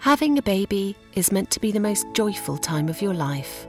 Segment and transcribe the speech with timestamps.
[0.00, 3.66] Having a baby is meant to be the most joyful time of your life.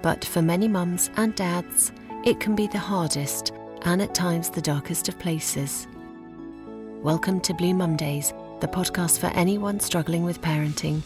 [0.00, 1.92] But for many mums and dads,
[2.24, 3.52] it can be the hardest
[3.82, 5.86] and at times the darkest of places.
[7.02, 11.02] Welcome to Blue Mum Days, the podcast for anyone struggling with parenting.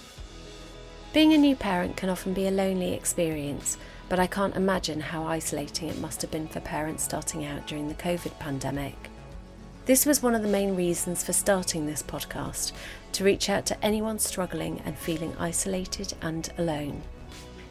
[1.12, 5.24] Being a new parent can often be a lonely experience, but I can't imagine how
[5.24, 9.10] isolating it must have been for parents starting out during the COVID pandemic.
[9.84, 12.70] This was one of the main reasons for starting this podcast
[13.12, 17.02] to reach out to anyone struggling and feeling isolated and alone.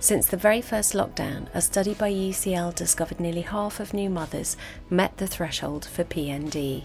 [0.02, 4.58] Since the very first lockdown, a study by UCL discovered nearly half of new mothers
[4.90, 6.84] met the threshold for PND.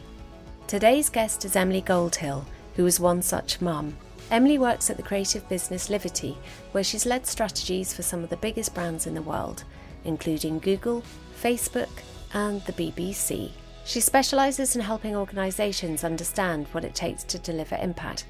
[0.69, 2.45] Today's guest is Emily Goldhill,
[2.77, 3.97] who is one such mum.
[4.31, 6.37] Emily works at the creative business Livity,
[6.71, 9.65] where she's led strategies for some of the biggest brands in the world,
[10.05, 11.03] including Google,
[11.43, 11.89] Facebook,
[12.33, 13.51] and the BBC.
[13.87, 18.27] She specialises in helping organisations understand what it takes to deliver impact.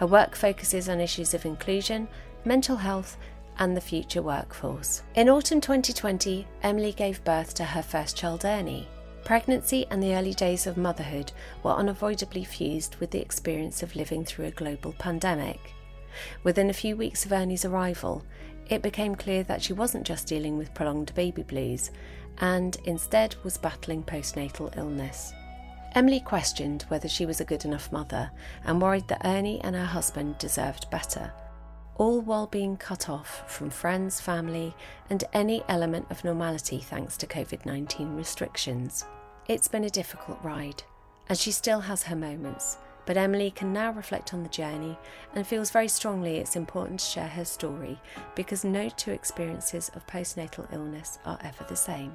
[0.00, 2.08] Her work focuses on issues of inclusion,
[2.46, 3.18] mental health,
[3.58, 5.02] and the future workforce.
[5.14, 8.88] In autumn 2020, Emily gave birth to her first child, Ernie.
[9.22, 11.30] Pregnancy and the early days of motherhood
[11.62, 15.74] were unavoidably fused with the experience of living through a global pandemic.
[16.42, 18.24] Within a few weeks of Ernie's arrival,
[18.70, 21.90] it became clear that she wasn't just dealing with prolonged baby blues,
[22.38, 25.32] and instead was battling postnatal illness.
[25.94, 28.30] Emily questioned whether she was a good enough mother
[28.64, 31.32] and worried that Ernie and her husband deserved better,
[31.96, 34.74] all while being cut off from friends, family,
[35.08, 39.06] and any element of normality thanks to COVID 19 restrictions.
[39.48, 40.82] It's been a difficult ride,
[41.28, 44.98] and she still has her moments, but Emily can now reflect on the journey
[45.34, 47.98] and feels very strongly it's important to share her story
[48.34, 52.12] because no two experiences of postnatal illness are ever the same.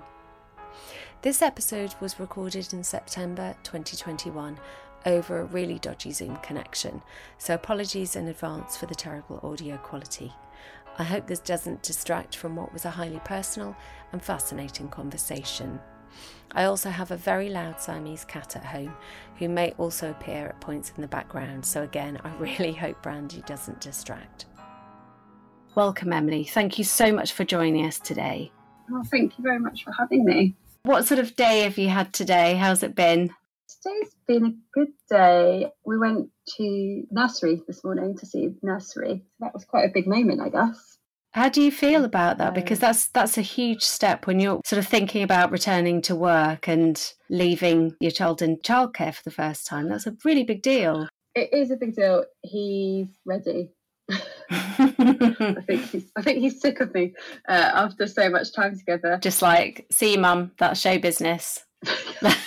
[1.21, 4.57] This episode was recorded in September 2021
[5.05, 7.01] over a really dodgy Zoom connection,
[7.37, 10.33] so apologies in advance for the terrible audio quality.
[10.97, 13.75] I hope this doesn't distract from what was a highly personal
[14.11, 15.79] and fascinating conversation.
[16.51, 18.93] I also have a very loud Siamese cat at home
[19.37, 23.43] who may also appear at points in the background, so again, I really hope Brandy
[23.45, 24.45] doesn't distract.
[25.73, 26.43] Welcome, Emily.
[26.43, 28.51] Thank you so much for joining us today.
[28.89, 30.53] Well, thank you very much for having me.
[30.83, 32.55] What sort of day have you had today?
[32.55, 33.29] How's it been?
[33.83, 35.71] Today's been a good day.
[35.85, 39.23] We went to nursery this morning to see nursery.
[39.39, 40.97] That was quite a big moment, I guess.
[41.33, 42.55] How do you feel about that?
[42.55, 46.67] Because that's that's a huge step when you're sort of thinking about returning to work
[46.67, 49.87] and leaving your child in childcare for the first time.
[49.87, 51.07] That's a really big deal.
[51.35, 52.25] It is a big deal.
[52.41, 53.69] He's ready.
[54.49, 57.13] I think he's I think he's sick of me
[57.47, 59.19] uh, after so much time together.
[59.21, 61.63] Just like, see, mum, that's show business.
[62.21, 62.37] Not,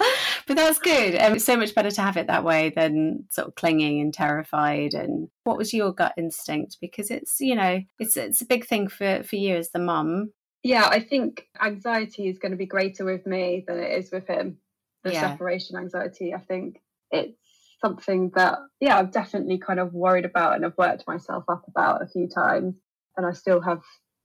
[0.46, 1.16] but that's good.
[1.20, 4.14] Um, it's so much better to have it that way than sort of clinging and
[4.14, 4.94] terrified.
[4.94, 6.78] And what was your gut instinct?
[6.80, 10.32] Because it's you know it's it's a big thing for for you as the mum.
[10.62, 14.26] Yeah, I think anxiety is going to be greater with me than it is with
[14.26, 14.58] him.
[15.04, 15.30] The yeah.
[15.32, 16.34] separation anxiety.
[16.34, 16.80] I think
[17.10, 17.39] it's
[17.80, 22.02] something that yeah I've definitely kind of worried about and I've worked myself up about
[22.02, 22.74] a few times.
[23.16, 23.80] And I still have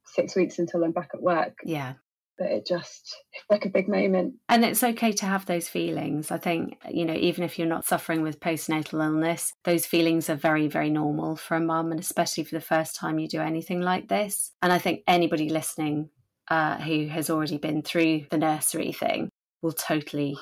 [0.05, 1.57] six weeks until I'm back at work.
[1.63, 1.93] Yeah
[2.38, 4.35] but it just it's like a big moment.
[4.49, 6.31] And it's okay to have those feelings.
[6.31, 10.35] I think, you know, even if you're not suffering with postnatal illness, those feelings are
[10.35, 13.81] very, very normal for a mum, and especially for the first time you do anything
[13.81, 14.51] like this.
[14.61, 16.09] And I think anybody listening
[16.49, 19.29] uh, who has already been through the nursery thing
[19.66, 20.38] will totally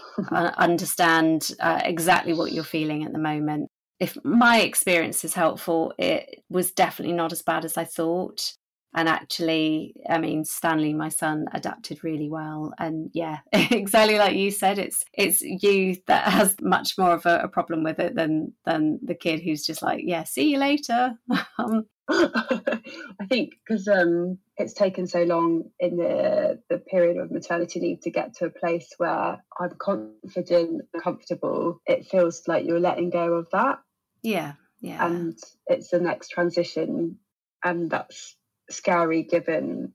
[0.58, 3.70] understand uh, exactly what you're feeling at the moment.
[3.98, 8.54] If my experience is helpful, it was definitely not as bad as I thought.
[8.96, 12.74] And actually i mean stanley my son adapted really well.
[12.78, 17.40] And yeah exactly like you said it's it's you that has much more of a,
[17.40, 21.16] a problem with it than than the kid who's just like yeah see you later.
[21.58, 27.80] Um, I think because um, it's taken so long in the the period of maternity
[27.80, 31.82] leave to get to a place where I'm confident, comfortable.
[31.86, 33.80] It feels like you're letting go of that.
[34.22, 35.06] Yeah, yeah.
[35.06, 35.38] And
[35.68, 37.18] it's the next transition,
[37.64, 38.38] and that's
[38.70, 39.94] scary given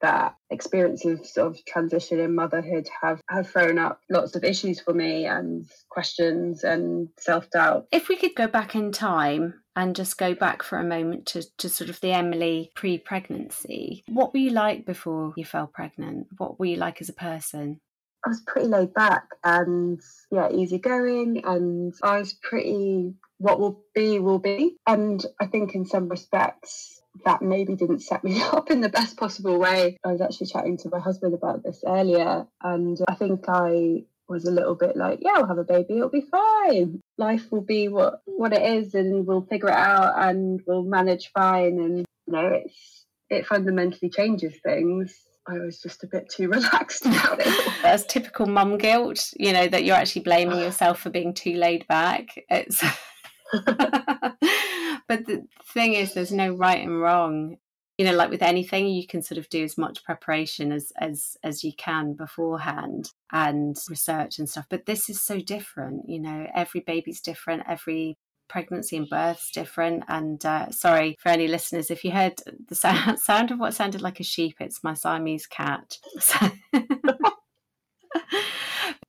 [0.00, 5.26] that experiences of transition in motherhood have, have thrown up lots of issues for me
[5.26, 7.86] and questions and self doubt.
[7.92, 11.44] If we could go back in time and just go back for a moment to,
[11.58, 16.28] to sort of the Emily pre pregnancy, what were you like before you fell pregnant?
[16.36, 17.80] What were you like as a person?
[18.24, 20.00] I was pretty laid back and
[20.30, 24.76] yeah, easygoing, and I was pretty what will be will be.
[24.86, 29.16] And I think in some respects, that maybe didn't set me up in the best
[29.16, 29.96] possible way.
[30.04, 34.46] I was actually chatting to my husband about this earlier, and I think I was
[34.46, 37.00] a little bit like, yeah, I'll have a baby, it'll be fine.
[37.18, 41.30] Life will be what what it is, and we'll figure it out, and we'll manage
[41.32, 41.78] fine.
[41.78, 45.14] And you know, it's it fundamentally changes things.
[45.46, 47.72] I was just a bit too relaxed about it.
[47.82, 51.86] That's typical mum guilt, you know, that you're actually blaming yourself for being too laid
[51.88, 52.28] back.
[52.48, 52.82] It's
[53.52, 55.44] but the
[55.74, 57.56] thing is there's no right and wrong
[58.00, 61.36] you know like with anything you can sort of do as much preparation as as
[61.42, 64.64] as you can beforehand and research and stuff.
[64.70, 68.16] But this is so different you know every baby's different every
[68.48, 70.04] pregnancy and birth's different.
[70.08, 74.00] And uh, sorry for any listeners if you heard the sound, sound of what sounded
[74.00, 75.98] like a sheep it's my siamese cat.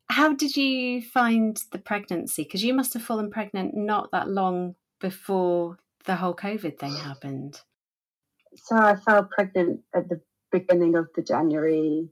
[0.09, 2.43] How did you find the pregnancy?
[2.43, 7.61] Because you must have fallen pregnant not that long before the whole covid thing happened
[8.55, 10.21] so I fell pregnant at the
[10.51, 12.09] beginning of the January,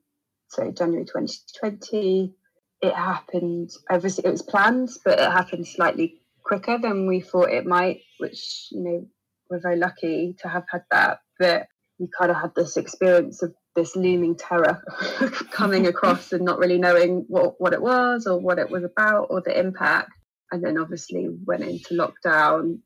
[0.48, 2.34] so January 2020.
[2.82, 7.66] It happened, obviously it was planned, but it happened slightly quicker than we thought it
[7.66, 9.08] might, which, you know,
[9.50, 11.20] we're very lucky to have had that.
[11.38, 11.68] But
[12.00, 14.82] we kind of had this experience of this looming terror
[15.52, 19.28] coming across and not really knowing what, what it was or what it was about
[19.30, 20.12] or the impact.
[20.52, 22.80] And then obviously went into lockdown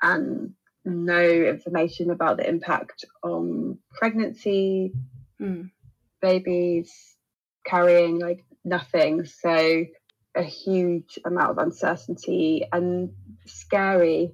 [0.00, 0.54] and
[0.84, 4.92] no information about the impact on pregnancy,
[5.40, 5.70] mm.
[6.20, 7.16] babies,
[7.66, 9.24] carrying, like nothing.
[9.24, 9.84] So
[10.34, 13.10] a huge amount of uncertainty and
[13.46, 14.32] scary.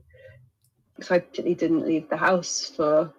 [1.00, 3.12] So I actually didn't leave the house for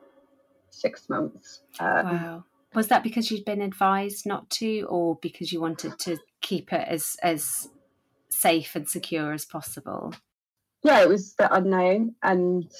[0.69, 1.61] six months.
[1.79, 2.43] Um, wow.
[2.73, 6.87] Was that because you'd been advised not to, or because you wanted to keep it
[6.87, 7.69] as as
[8.29, 10.13] safe and secure as possible?
[10.83, 12.71] Yeah, it was the unknown, and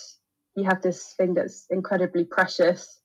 [0.58, 3.00] you have this thing that's incredibly precious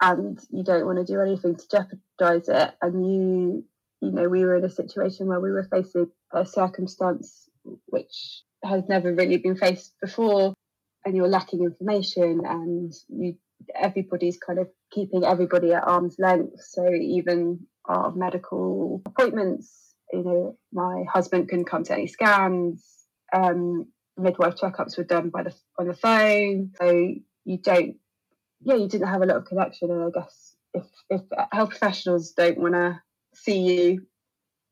[0.00, 2.74] and you don't want to do anything to jeopardize it.
[2.82, 3.64] And you
[4.02, 7.48] you know we were in a situation where we were facing a circumstance
[7.86, 10.54] which has never really been faced before
[11.04, 13.36] and you're lacking information and you
[13.74, 16.60] everybody's kind of keeping everybody at arm's length.
[16.60, 22.84] So even our medical appointments you know my husband couldn't come to any scans
[23.32, 23.86] um,
[24.20, 27.14] midwife checkups were done by the on the phone, so
[27.44, 27.96] you don't.
[28.62, 31.22] Yeah, you didn't have a lot of connection, and I guess if if
[31.52, 33.00] health professionals don't want to
[33.34, 34.02] see you,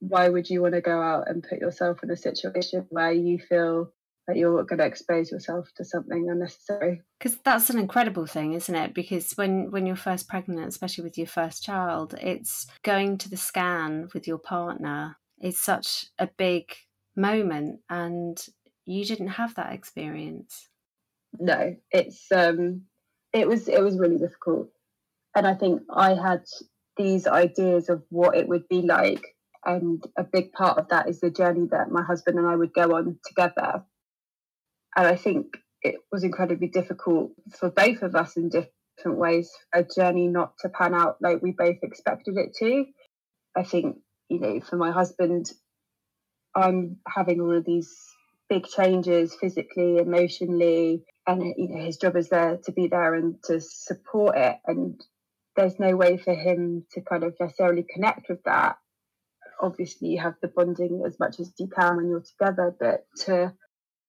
[0.00, 3.38] why would you want to go out and put yourself in a situation where you
[3.38, 3.92] feel
[4.26, 7.02] that you're going to expose yourself to something unnecessary?
[7.18, 8.94] Because that's an incredible thing isn't it?
[8.94, 13.36] Because when when you're first pregnant especially with your first child it's going to the
[13.36, 16.64] scan with your partner is such a big
[17.18, 17.80] moment.
[17.90, 18.38] And
[18.88, 20.68] you didn't have that experience?
[21.38, 22.82] No it's um
[23.32, 24.68] it was it was really difficult.
[25.34, 26.44] And i think i had
[26.96, 29.24] these ideas of what it would be like
[29.64, 32.72] and a big part of that is the journey that my husband and i would
[32.72, 33.84] go on together.
[34.96, 39.84] And i think it was incredibly difficult for both of us in different ways a
[39.84, 42.86] journey not to pan out like we both expected it to.
[43.56, 43.98] I think
[44.28, 45.52] you know for my husband
[46.56, 47.94] i'm having all of these
[48.48, 53.36] big changes physically, emotionally, and you know his job is there to be there and
[53.44, 54.56] to support it.
[54.66, 55.00] And
[55.56, 58.76] there's no way for him to kind of necessarily connect with that.
[59.60, 63.52] Obviously, you have the bonding as much as you can when you're together, but to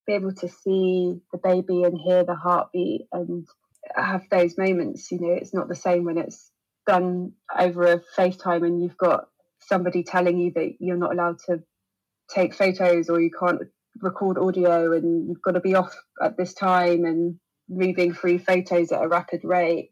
[0.06, 3.48] be able to see the baby and hear the heartbeat and
[3.96, 6.52] have those moments, you know, it's not the same when it's
[6.88, 9.28] done over a FaceTime and you've got
[9.60, 11.62] somebody telling you that you're not allowed to
[12.30, 13.62] take photos or you can't
[14.02, 18.92] record audio and you've got to be off at this time and moving through photos
[18.92, 19.92] at a rapid rate.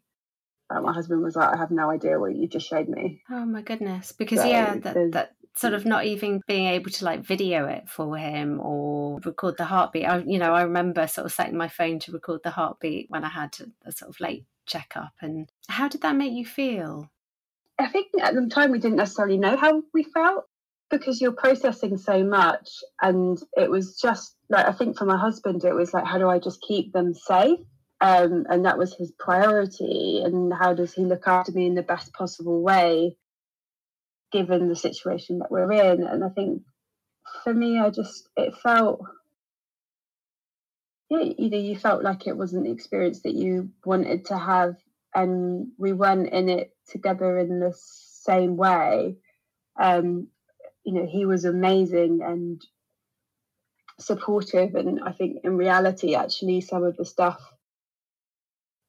[0.70, 3.22] Uh, my husband was like, I have no idea what you just showed me.
[3.30, 4.12] Oh my goodness.
[4.12, 7.88] Because, so yeah, that, that sort of not even being able to like video it
[7.88, 10.06] for him or record the heartbeat.
[10.06, 13.24] I, you know, I remember sort of setting my phone to record the heartbeat when
[13.24, 15.12] I had a, a sort of late checkup.
[15.22, 17.10] And how did that make you feel?
[17.78, 20.44] I think at the time we didn't necessarily know how we felt
[20.90, 22.70] because you're processing so much
[23.02, 26.28] and it was just like i think for my husband it was like how do
[26.28, 27.60] i just keep them safe?
[28.00, 31.82] Um, and that was his priority and how does he look after me in the
[31.82, 33.16] best possible way
[34.30, 36.06] given the situation that we're in?
[36.06, 36.62] And i think
[37.42, 39.00] for me i just it felt
[41.10, 44.76] yeah either you felt like it wasn't the experience that you wanted to have
[45.14, 49.16] and we weren't in it together in the same way.
[49.80, 50.28] Um,
[50.88, 52.64] you know, he was amazing and
[54.00, 54.74] supportive.
[54.74, 57.38] And I think in reality, actually, some of the stuff,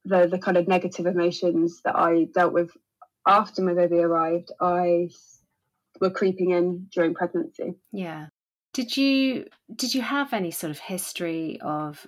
[0.06, 2.70] the the kind of negative emotions that I dealt with
[3.26, 5.10] after my baby arrived, I
[6.00, 7.74] were creeping in during pregnancy.
[7.92, 8.28] Yeah.
[8.72, 9.44] Did you
[9.76, 12.06] did you have any sort of history of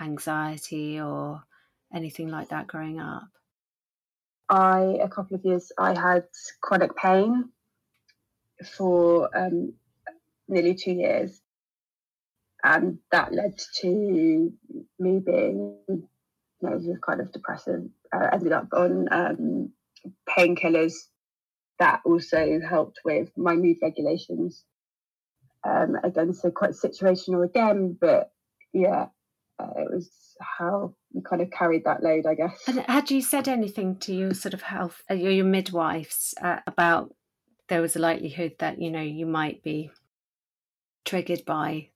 [0.00, 1.42] anxiety or
[1.92, 3.26] anything like that growing up?
[4.48, 6.22] I a couple of years I had
[6.60, 7.50] chronic pain
[8.76, 9.74] for um,
[10.48, 11.40] nearly two years,
[12.62, 14.52] and that led to
[14.98, 16.08] me being you
[16.62, 17.84] know kind of depressive.
[18.12, 19.70] Uh, ended up on um,
[20.28, 20.94] painkillers
[21.78, 24.64] that also helped with my mood regulations.
[25.64, 28.30] Um, again, so quite situational again, but
[28.72, 29.06] yeah,
[29.58, 32.60] uh, it was how you kind of carried that load, I guess.
[32.66, 36.58] And had you said anything to your sort of health, uh, your, your midwives uh,
[36.66, 37.14] about
[37.68, 39.90] there was a likelihood that you know you might be
[41.04, 41.88] triggered by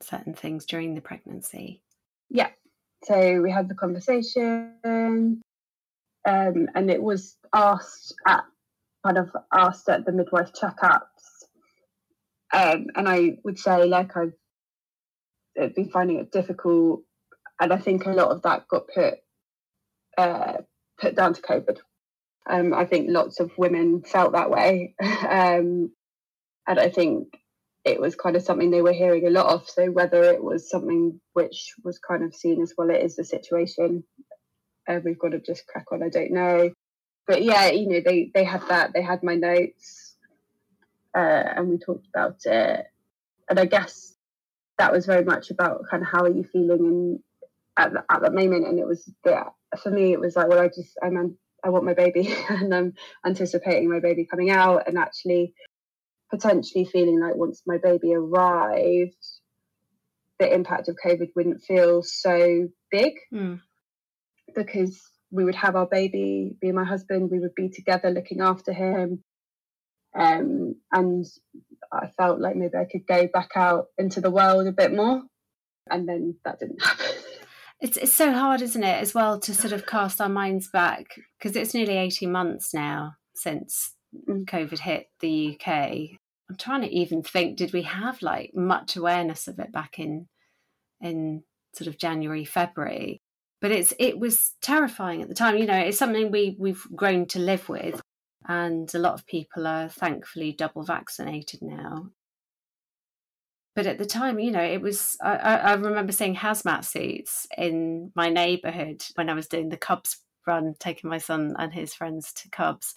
[0.00, 1.82] certain things during the pregnancy?
[2.28, 2.50] Yeah.
[3.04, 5.42] So we had the conversation, um,
[6.24, 8.44] and it was asked at
[9.04, 11.00] kind of asked at the midwife checkups.
[12.52, 14.32] Um, and I would say, like, I've
[15.74, 17.02] been finding it difficult,
[17.60, 19.14] and I think a lot of that got put
[20.18, 20.58] uh,
[20.98, 21.78] put down to COVID.
[22.48, 25.90] Um, I think lots of women felt that way, um,
[26.66, 27.28] and I think
[27.84, 29.68] it was kind of something they were hearing a lot of.
[29.68, 33.24] So whether it was something which was kind of seen as well, it is the
[33.24, 34.04] situation.
[34.88, 36.02] Uh, we've got to just crack on.
[36.02, 36.70] I don't know
[37.26, 38.92] but yeah, you know, they they had that.
[38.94, 40.14] They had my notes,
[41.14, 42.86] uh, and we talked about it.
[43.50, 44.14] And I guess
[44.78, 47.18] that was very much about kind of how are you feeling and
[47.76, 48.66] at the, at moment.
[48.66, 49.48] And it was that
[49.82, 52.94] for me, it was like, well, I just I'm I want my baby, and I'm
[53.26, 55.52] anticipating my baby coming out, and actually
[56.30, 59.26] potentially feeling like once my baby arrived,
[60.38, 63.60] the impact of COVID wouldn't feel so big mm.
[64.54, 68.72] because we would have our baby, be my husband, we would be together looking after
[68.72, 69.24] him.
[70.18, 71.26] Um, and
[71.92, 75.22] I felt like maybe I could go back out into the world a bit more.
[75.90, 77.06] And then that didn't happen.
[77.80, 81.06] It's, it's so hard, isn't it, as well, to sort of cast our minds back
[81.38, 83.92] because it's nearly 18 months now since.
[84.28, 85.68] COVID hit the UK.
[86.48, 90.28] I'm trying to even think, did we have like much awareness of it back in
[91.02, 91.42] in
[91.74, 93.20] sort of January, February?
[93.60, 97.26] but it's it was terrifying at the time you know it's something we we've grown
[97.26, 98.00] to live with
[98.48, 102.08] and a lot of people are thankfully double vaccinated now
[103.76, 108.10] but at the time you know it was i, I remember seeing hazmat suits in
[108.16, 112.32] my neighborhood when i was doing the cubs run taking my son and his friends
[112.32, 112.94] to cubs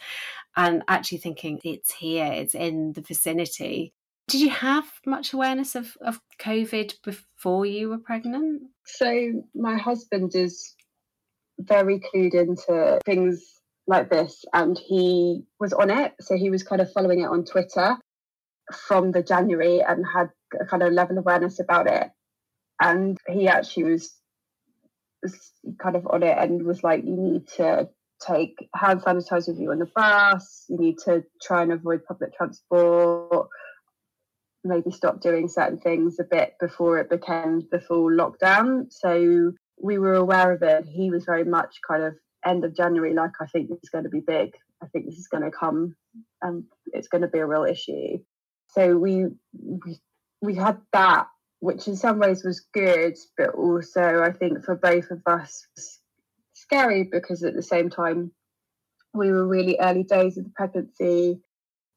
[0.55, 3.93] and actually thinking it's here it's in the vicinity
[4.29, 8.61] did you have much awareness of, of COVID before you were pregnant?
[8.85, 10.75] So, my husband is
[11.57, 13.43] very clued into things
[13.87, 16.13] like this, and he was on it.
[16.21, 17.97] So, he was kind of following it on Twitter
[18.87, 20.29] from the January and had
[20.69, 22.09] kind of level of awareness about it.
[22.81, 24.13] And he actually was,
[25.21, 25.51] was
[25.81, 27.89] kind of on it and was like, you need to
[28.25, 32.35] take hand sanitizer with you on the bus, you need to try and avoid public
[32.35, 33.47] transport
[34.63, 38.85] maybe stop doing certain things a bit before it became the full lockdown.
[38.89, 40.85] So we were aware of it.
[40.85, 42.15] He was very much kind of
[42.45, 44.51] end of January, like, I think this is going to be big.
[44.81, 45.95] I think this is going to come
[46.41, 46.63] and
[46.93, 48.19] it's going to be a real issue.
[48.69, 49.97] So we, we,
[50.41, 51.27] we had that,
[51.59, 55.67] which in some ways was good, but also I think for both of us
[56.53, 58.31] scary because at the same time
[59.13, 61.41] we were really early days of the pregnancy.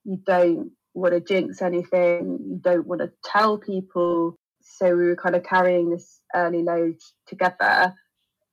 [0.05, 4.37] You don't want to jinx anything, you don't want to tell people.
[4.63, 6.97] So we were kind of carrying this early load
[7.27, 7.95] together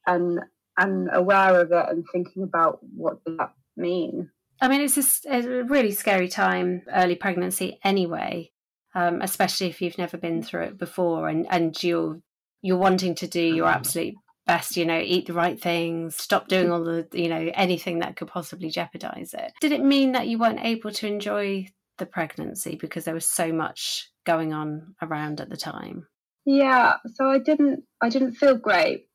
[0.06, 0.40] and
[0.78, 4.30] and aware of it and thinking about what does that mean.
[4.62, 8.52] I mean, it's a, a really scary time, early pregnancy, anyway.
[9.00, 12.20] Um, especially if you've never been through it before, and and you're
[12.62, 14.16] you're wanting to do your absolute
[14.46, 14.76] best.
[14.76, 18.28] You know, eat the right things, stop doing all the you know anything that could
[18.28, 19.54] possibly jeopardize it.
[19.62, 23.54] Did it mean that you weren't able to enjoy the pregnancy because there was so
[23.54, 26.08] much going on around at the time?
[26.46, 29.06] Yeah, so I didn't I didn't feel great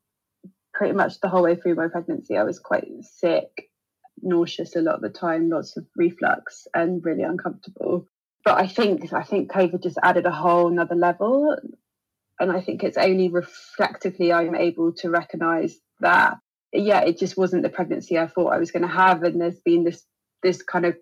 [0.73, 2.39] pretty much the whole way through my pregnancy.
[2.39, 3.71] I was quite sick,
[4.23, 8.07] nauseous a lot of the time, lots of reflux and really uncomfortable.
[8.45, 11.57] But I think I think COVID just added a whole another level.
[12.41, 16.39] And I think it's only reflectively I'm able to recognize that
[16.73, 19.23] yeah, it just wasn't the pregnancy I thought I was going to have.
[19.23, 20.05] And there's been this
[20.43, 20.97] this kind of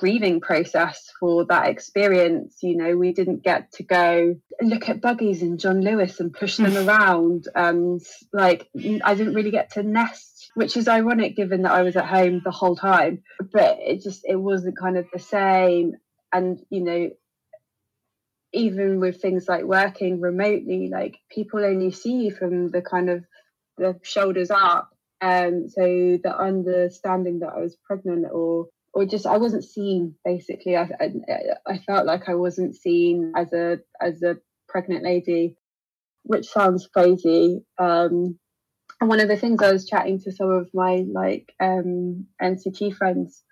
[0.00, 2.56] grieving process for that experience.
[2.62, 6.56] You know, we didn't get to go look at buggies and John Lewis and push
[6.56, 7.44] them around.
[7.54, 8.00] And
[8.32, 8.68] like,
[9.04, 12.40] I didn't really get to nest, which is ironic given that I was at home
[12.42, 13.22] the whole time.
[13.52, 15.92] But it just, it wasn't kind of the same.
[16.32, 17.10] And you know
[18.52, 23.24] even with things like working remotely like people only see you from the kind of
[23.78, 25.82] the shoulders up um so
[26.22, 30.76] the understanding that i was pregnant or or just i wasn't seen basically.
[30.76, 31.12] I, I,
[31.66, 35.56] I felt like i wasn't seen as a as a pregnant lady
[36.22, 37.64] which sounds crazy.
[37.78, 38.38] Um
[39.00, 42.94] and one of the things i was chatting to some of my like um nct
[42.96, 43.42] friends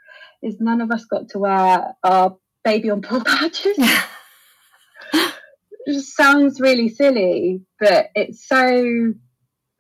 [0.43, 2.37] is none of us got to wear our
[2.71, 3.79] baby on pull badges
[5.87, 9.13] it sounds really silly but it's so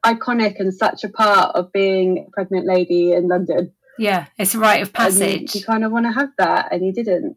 [0.05, 4.59] iconic and such a part of being a pregnant lady in london yeah, it's a
[4.59, 5.55] rite of passage.
[5.55, 7.37] You, you kind of want to have that, and you didn't.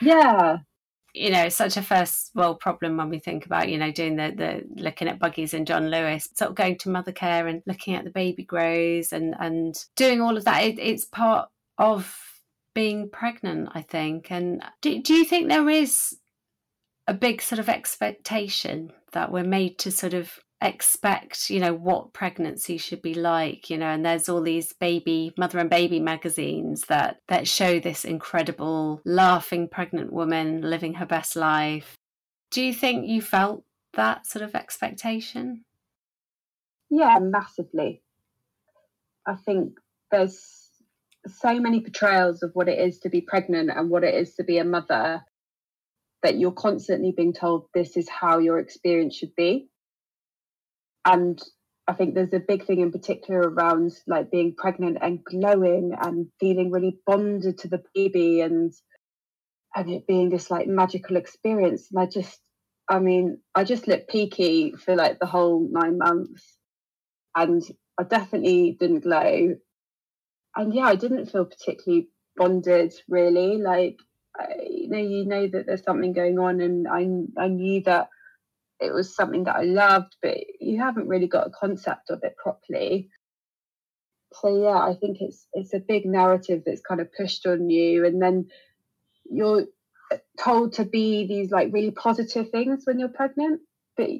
[0.00, 0.58] Yeah.
[1.14, 4.16] You know, it's such a first world problem when we think about, you know, doing
[4.16, 7.94] the, the looking at buggies and John Lewis, sort of going to Mothercare and looking
[7.94, 10.64] at the baby grows and and doing all of that.
[10.64, 12.14] It, it's part of
[12.78, 14.30] being pregnant, I think.
[14.30, 16.16] And do, do you think there is
[17.08, 22.12] a big sort of expectation that we're made to sort of expect you know what
[22.12, 26.82] pregnancy should be like you know and there's all these baby mother and baby magazines
[26.86, 31.96] that that show this incredible laughing pregnant woman living her best life.
[32.52, 35.64] Do you think you felt that sort of expectation?
[36.90, 38.02] Yeah massively.
[39.26, 39.80] I think
[40.12, 40.67] there's
[41.26, 44.44] so many portrayals of what it is to be pregnant and what it is to
[44.44, 45.22] be a mother
[46.22, 49.68] that you're constantly being told this is how your experience should be
[51.04, 51.40] and
[51.88, 56.26] I think there's a big thing in particular around like being pregnant and glowing and
[56.38, 58.72] feeling really bonded to the baby and
[59.74, 61.88] and it being this like magical experience.
[61.90, 62.38] And I just
[62.90, 66.58] I mean, I just looked peaky for like the whole nine months.
[67.34, 67.62] And
[67.98, 69.56] I definitely didn't glow.
[70.58, 73.58] And yeah, I didn't feel particularly bonded really.
[73.58, 73.96] Like
[74.36, 77.08] I, you know, you know that there's something going on and I
[77.40, 78.08] I knew that
[78.80, 82.36] it was something that I loved, but you haven't really got a concept of it
[82.36, 83.08] properly.
[84.34, 88.04] So yeah, I think it's it's a big narrative that's kind of pushed on you,
[88.04, 88.48] and then
[89.30, 89.66] you're
[90.40, 93.60] told to be these like really positive things when you're pregnant,
[93.96, 94.10] but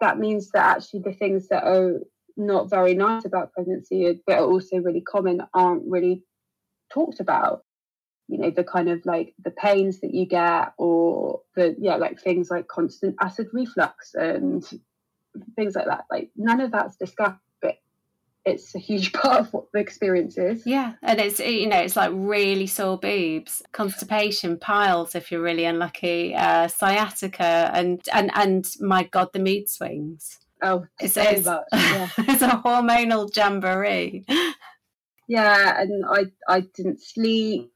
[0.00, 2.00] that means that actually the things that are
[2.36, 6.22] not very nice about pregnancy, but are also really common, aren't really
[6.92, 7.64] talked about.
[8.28, 12.18] You know the kind of like the pains that you get or the yeah like
[12.18, 14.64] things like constant acid reflux and
[15.56, 16.06] things like that.
[16.10, 17.76] Like none of that's discussed but
[18.46, 20.66] it's a huge part of what the experience is.
[20.66, 25.66] Yeah and it's you know it's like really sore boobs constipation piles if you're really
[25.66, 31.64] unlucky uh, sciatica and and and my god the mood swings oh it's, it's, much,
[31.72, 32.08] yeah.
[32.18, 34.24] it's a hormonal jamboree.
[35.28, 37.72] Yeah and i i didn't sleep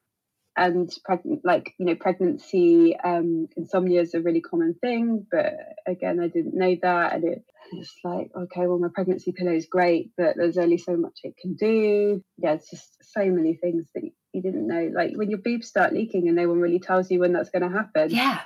[0.56, 5.54] and pregnant like you know pregnancy um, insomnia is a really common thing but
[5.86, 9.66] again i didn't know that and it, it's like okay well my pregnancy pillow is
[9.66, 12.22] great but there's only so much it can do.
[12.36, 15.92] Yeah it's just so many things that you didn't know like when your boobs start
[15.92, 18.10] leaking and no one really tells you when that's going to happen.
[18.10, 18.40] Yeah.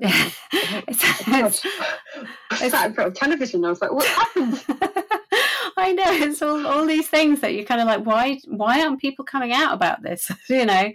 [0.88, 1.66] It's, it's,
[2.50, 3.64] I sat in front of television.
[3.64, 4.62] I was like, "What happened?"
[5.76, 9.00] I know it's all, all these things that you're kind of like, why why aren't
[9.00, 10.30] people coming out about this?
[10.48, 10.92] you know,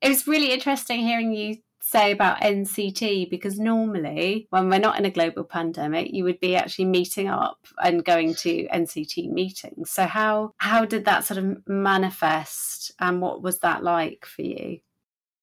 [0.00, 5.04] it was really interesting hearing you say about NCT because normally when we're not in
[5.04, 10.06] a global pandemic you would be actually meeting up and going to NCT meetings so
[10.06, 14.78] how how did that sort of manifest and what was that like for you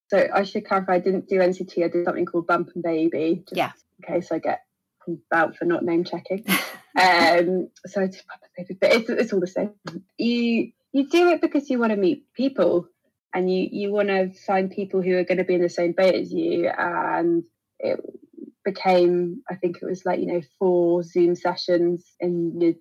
[0.08, 3.44] so I should clarify I didn't do NCT I did something called Bump and Baby
[3.52, 4.60] yeah in case I get
[5.32, 6.44] out for not name checking.
[7.00, 9.74] Um so I did Bump and Baby but it's, it's all the same.
[10.18, 12.88] You you do it because you want to meet people
[13.32, 15.92] and you you want to find people who are going to be in the same
[15.92, 16.66] boat as you.
[16.66, 17.44] And
[17.78, 18.00] it
[18.64, 22.74] became i think it was like you know four zoom sessions and you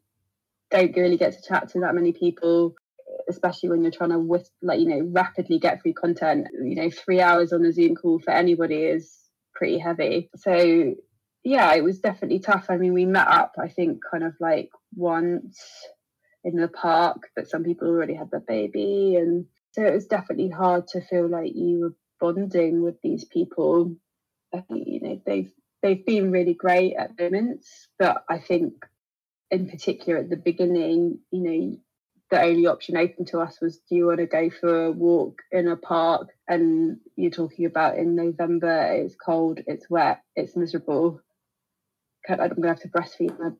[0.72, 2.76] don't really get to chat to that many people
[3.30, 6.48] especially when you're trying to whisk, like you know rapidly get through content.
[6.54, 9.16] You know three hours on a zoom call for anybody is
[9.54, 10.30] pretty heavy.
[10.36, 10.96] So
[11.44, 14.70] yeah it was definitely tough i mean we met up i think kind of like
[14.96, 15.60] once
[16.44, 20.50] in the park but some people already had their baby and so it was definitely
[20.50, 23.96] hard to feel like you were bonding with these people.
[24.70, 28.74] You know, they've they've been really great at moments, but I think
[29.52, 31.78] in particular at the beginning, you know,
[32.32, 35.42] the only option open to us was do you want to go for a walk
[35.52, 41.22] in a park and you're talking about in November it's cold, it's wet, it's miserable.
[42.28, 43.52] I'm gonna have to breastfeed my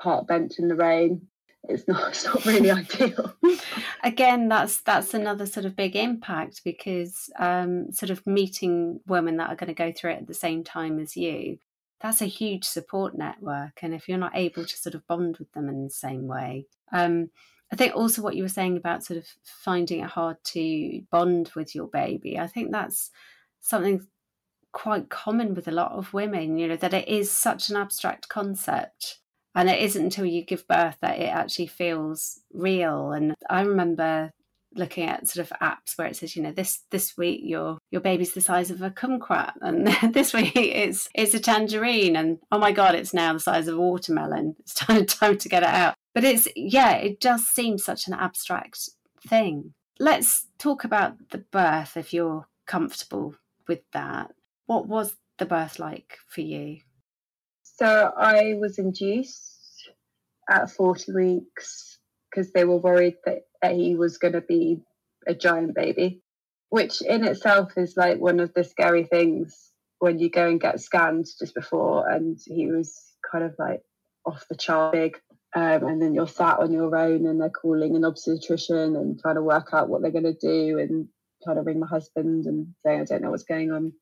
[0.00, 1.28] park bench in the rain.
[1.68, 3.34] it's not it's not really ideal
[4.02, 9.50] again that's that's another sort of big impact because um, sort of meeting women that
[9.50, 11.58] are going to go through it at the same time as you
[12.00, 15.50] that's a huge support network and if you're not able to sort of bond with
[15.52, 17.30] them in the same way um,
[17.72, 21.50] i think also what you were saying about sort of finding it hard to bond
[21.54, 23.10] with your baby i think that's
[23.60, 24.06] something
[24.74, 28.28] quite common with a lot of women you know that it is such an abstract
[28.28, 29.20] concept.
[29.56, 33.12] And it isn't until you give birth that it actually feels real.
[33.12, 34.32] And i remember
[34.74, 38.00] looking at sort of apps where it says you know this this week your your
[38.00, 42.58] baby's the size of a kumquat and this week it's it's a tangerine and oh
[42.58, 44.56] my god it's now the size of a watermelon.
[44.58, 45.94] It's time time to get it out.
[46.14, 48.90] But it's yeah it does seem such an abstract
[49.26, 49.74] thing.
[50.00, 53.36] Let's talk about the birth if you're comfortable
[53.68, 54.32] with that
[54.66, 56.78] what was the birth like for you
[57.76, 59.90] so I was induced
[60.48, 61.98] at 40 weeks
[62.30, 64.80] because they were worried that, that he was going to be
[65.26, 66.22] a giant baby,
[66.68, 70.80] which in itself is like one of the scary things when you go and get
[70.80, 72.08] scanned just before.
[72.08, 72.96] And he was
[73.30, 73.82] kind of like
[74.24, 75.20] off the chart big.
[75.56, 79.36] Um, and then you're sat on your own and they're calling an obstetrician and trying
[79.36, 81.08] to work out what they're going to do and
[81.42, 83.92] trying to ring my husband and saying, I don't know what's going on.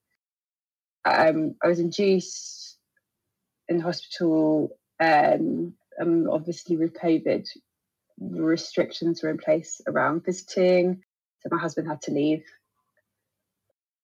[1.04, 2.78] Um, I was induced
[3.68, 7.46] in hospital, um, um, obviously with COVID,
[8.18, 11.02] restrictions were in place around visiting.
[11.40, 12.44] So my husband had to leave.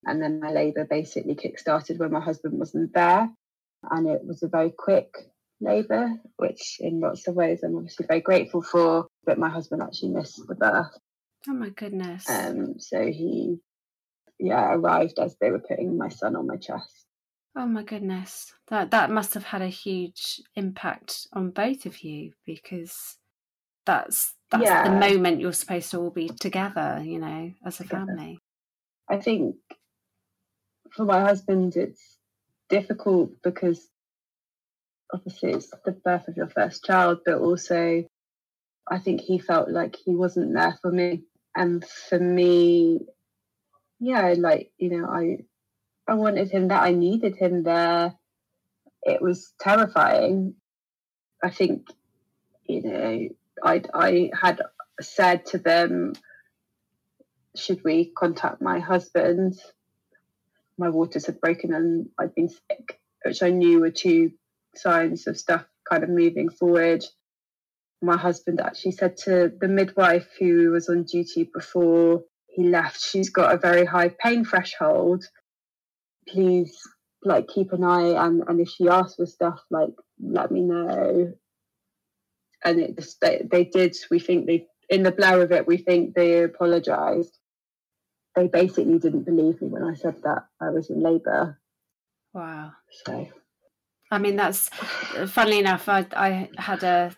[0.04, 3.28] And then my labour basically kick-started when my husband wasn't there.
[3.90, 5.14] And it was a very quick
[5.61, 9.06] labour, which in lots of ways I'm obviously very grateful for.
[9.24, 10.96] But my husband actually missed the birth.
[11.48, 12.28] Oh my goodness.
[12.28, 13.58] Um, so he,
[14.38, 17.07] yeah, arrived as they were putting my son on my chest.
[17.57, 18.53] Oh my goodness.
[18.68, 23.16] That that must have had a huge impact on both of you because
[23.85, 24.85] that's that's yeah.
[24.85, 28.38] the moment you're supposed to all be together, you know, as a family.
[29.11, 29.57] I think
[30.92, 32.18] for my husband it's
[32.68, 33.88] difficult because
[35.12, 38.05] obviously it's the birth of your first child, but also
[38.90, 41.24] I think he felt like he wasn't there for me.
[41.57, 43.01] And for me,
[44.00, 45.38] yeah, like, you know, I
[46.06, 46.78] I wanted him there.
[46.78, 48.14] I needed him there.
[49.02, 50.54] It was terrifying.
[51.42, 51.88] I think,
[52.66, 53.28] you know,
[53.62, 54.62] I I had
[55.00, 56.14] said to them,
[57.56, 59.58] should we contact my husband?
[60.78, 64.32] My waters had broken and I'd been sick, which I knew were two
[64.76, 67.04] signs of stuff kind of moving forward.
[68.00, 72.22] My husband actually said to the midwife who was on duty before
[72.59, 75.25] he left, she's got a very high pain threshold.
[76.29, 76.77] Please
[77.23, 79.90] like keep an eye and and if she asks for stuff like
[80.21, 81.33] let me know.
[82.64, 85.77] And it just they, they did we think they in the blur of it we
[85.77, 87.38] think they apologized.
[88.35, 91.59] They basically didn't believe me when i said that i was in labor
[92.33, 92.71] wow.
[93.05, 93.27] So.
[94.12, 94.68] I mean that's
[95.27, 97.16] funnily enough i i had a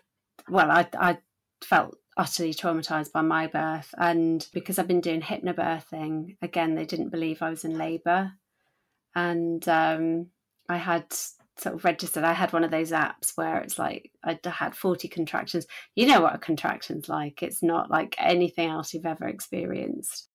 [0.49, 1.19] well i i
[1.63, 7.11] felt utterly traumatized by my birth and because i've been doing hypnobirthing again they didn't
[7.11, 8.33] believe i was in labor
[9.15, 10.27] and um,
[10.69, 11.13] I had
[11.59, 12.25] sort of registered.
[12.25, 15.67] I had one of those apps where it's like I had 40 contractions.
[15.95, 17.43] You know what a contraction's like.
[17.43, 20.29] It's not like anything else you've ever experienced.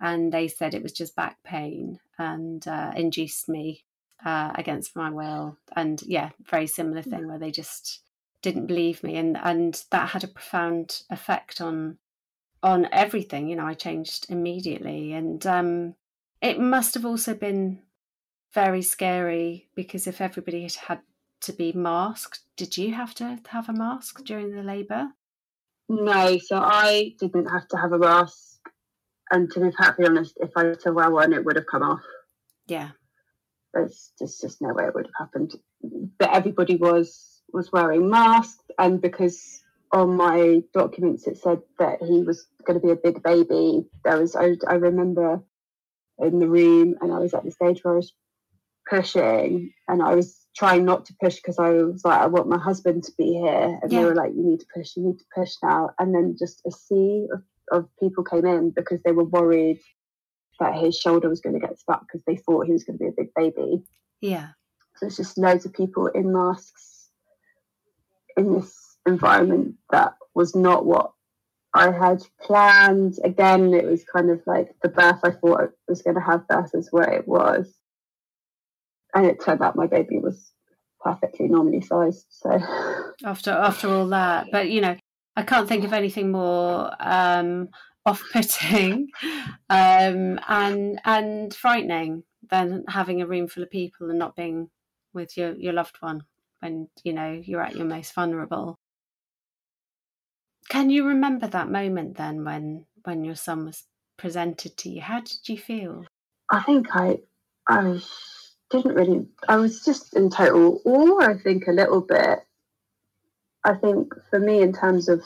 [0.00, 3.84] And they said it was just back pain and uh, induced me
[4.24, 5.58] uh, against my will.
[5.76, 8.00] And yeah, very similar thing where they just
[8.42, 11.98] didn't believe me, and and that had a profound effect on
[12.62, 13.48] on everything.
[13.48, 15.94] You know, I changed immediately, and um,
[16.40, 17.80] it must have also been
[18.52, 21.00] very scary because if everybody had had
[21.42, 25.08] to be masked, did you have to have a mask during the labour?
[25.88, 28.58] No, so I didn't have to have a mask.
[29.30, 31.82] And to be perfectly honest, if I had to wear one, it would have come
[31.82, 32.02] off.
[32.66, 32.90] Yeah.
[33.74, 35.54] There's just, just no way it would have happened.
[36.18, 39.62] But everybody was was wearing masks, and because
[39.92, 44.18] on my documents it said that he was going to be a big baby, there
[44.18, 45.42] was I, I remember
[46.18, 48.12] in the room, and I was at the stage where I was
[48.88, 52.58] pushing and I was trying not to push because I was like, I want my
[52.58, 53.78] husband to be here.
[53.82, 54.00] And yeah.
[54.00, 55.90] they were like, you need to push, you need to push now.
[55.98, 59.80] And then just a sea of, of people came in because they were worried
[60.60, 63.04] that his shoulder was going to get stuck because they thought he was going to
[63.04, 63.82] be a big baby.
[64.20, 64.48] Yeah.
[64.96, 67.01] So it's just loads of people in masks
[68.36, 71.12] in this environment that was not what
[71.74, 73.18] I had planned.
[73.24, 76.44] Again, it was kind of like the birth I thought I was going to have
[76.48, 77.74] versus where it was
[79.14, 80.52] and it turned out my baby was
[81.00, 82.26] perfectly normally sized.
[82.30, 82.50] So
[83.24, 84.96] after after all that, but you know,
[85.36, 87.68] I can't think of anything more um,
[88.06, 89.08] off-putting
[89.70, 94.70] um, and and frightening than having a room full of people and not being
[95.12, 96.22] with your your loved one
[96.62, 98.76] when you know you're at your most vulnerable.
[100.68, 103.84] Can you remember that moment then when when your son was
[104.16, 105.00] presented to you?
[105.00, 106.06] How did you feel?
[106.48, 107.18] I think I
[107.68, 108.00] I
[108.70, 112.38] didn't really I was just in total awe, I think a little bit.
[113.64, 115.22] I think for me in terms of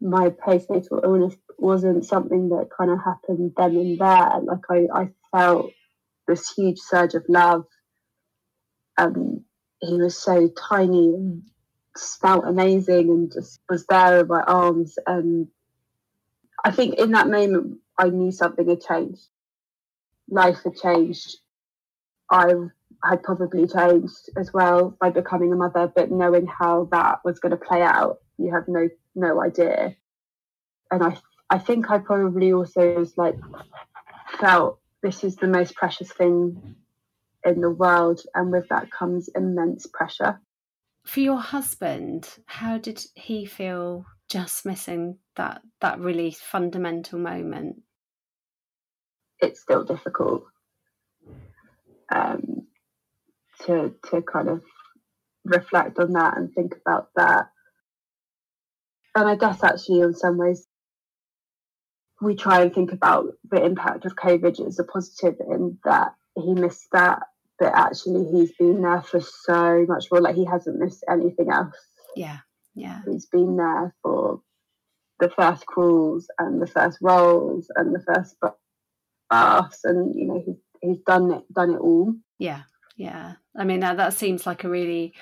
[0.00, 4.40] my postnatal illness wasn't something that kind of happened then and there.
[4.42, 5.70] Like I, I felt
[6.26, 7.64] this huge surge of love.
[8.96, 9.44] Um,
[9.80, 11.42] he was so tiny and
[11.96, 14.98] smelt amazing and just was there in my arms.
[15.06, 15.48] And
[16.64, 19.26] I think in that moment, I knew something had changed.
[20.28, 21.38] Life had changed.
[22.30, 22.52] I
[23.04, 27.50] had probably changed as well by becoming a mother, but knowing how that was going
[27.50, 29.96] to play out, you have no no idea.
[30.90, 31.16] And I
[31.50, 33.36] I think I probably also was like
[34.38, 36.76] felt this is the most precious thing
[37.44, 40.40] in the world, and with that comes immense pressure.
[41.04, 47.82] For your husband, how did he feel just missing that that really fundamental moment?
[49.40, 50.44] It's still difficult
[52.14, 52.66] um,
[53.66, 54.62] to to kind of
[55.44, 57.46] reflect on that and think about that.
[59.14, 60.66] And I guess actually, in some ways,
[62.20, 66.54] we try and think about the impact of COVID as a positive in that he
[66.54, 67.20] missed that,
[67.58, 70.20] but actually he's been there for so much more.
[70.20, 71.76] Like he hasn't missed anything else.
[72.16, 72.38] Yeah,
[72.74, 73.00] yeah.
[73.06, 74.40] He's been there for
[75.20, 78.36] the first crawls and the first rolls and the first
[79.30, 82.14] baths, and you know he's he's done it done it all.
[82.38, 82.62] Yeah,
[82.96, 83.34] yeah.
[83.56, 85.14] I mean that that seems like a really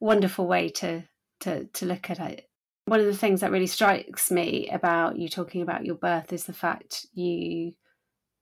[0.00, 1.04] wonderful way to
[1.40, 2.48] to to look at it
[2.86, 6.44] one of the things that really strikes me about you talking about your birth is
[6.44, 7.72] the fact you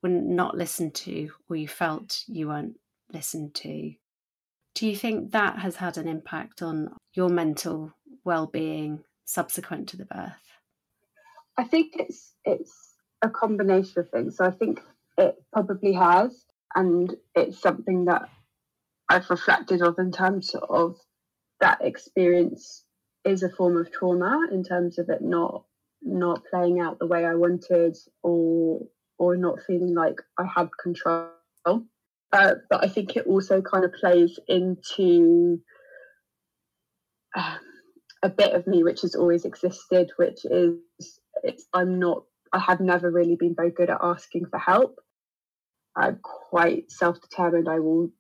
[0.03, 2.77] were not listened to or you felt you weren't
[3.13, 3.95] listened to.
[4.75, 7.93] Do you think that has had an impact on your mental
[8.25, 10.33] well-being subsequent to the birth?
[11.59, 12.73] I think it's it's
[13.21, 14.37] a combination of things.
[14.37, 14.81] So I think
[15.19, 18.29] it probably has, and it's something that
[19.09, 20.97] I've reflected on in terms of
[21.61, 22.85] that experience
[23.25, 25.65] is a form of trauma in terms of it not
[26.01, 28.81] not playing out the way I wanted or
[29.23, 31.29] or not feeling like I had control.
[31.65, 35.61] Uh, but I think it also kind of plays into
[37.37, 37.61] um,
[38.25, 40.75] a bit of me which has always existed, which is
[41.45, 44.99] it's I'm not I have never really been very good at asking for help.
[45.97, 47.69] I'm quite self-determined.
[47.69, 48.11] I will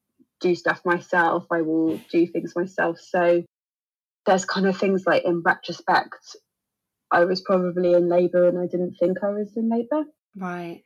[0.40, 1.46] do stuff myself.
[1.50, 3.00] I will do things myself.
[3.00, 3.42] So
[4.24, 6.36] there's kind of things like in retrospect,
[7.10, 10.04] I was probably in labour and I didn't think I was in labour.
[10.36, 10.84] Right.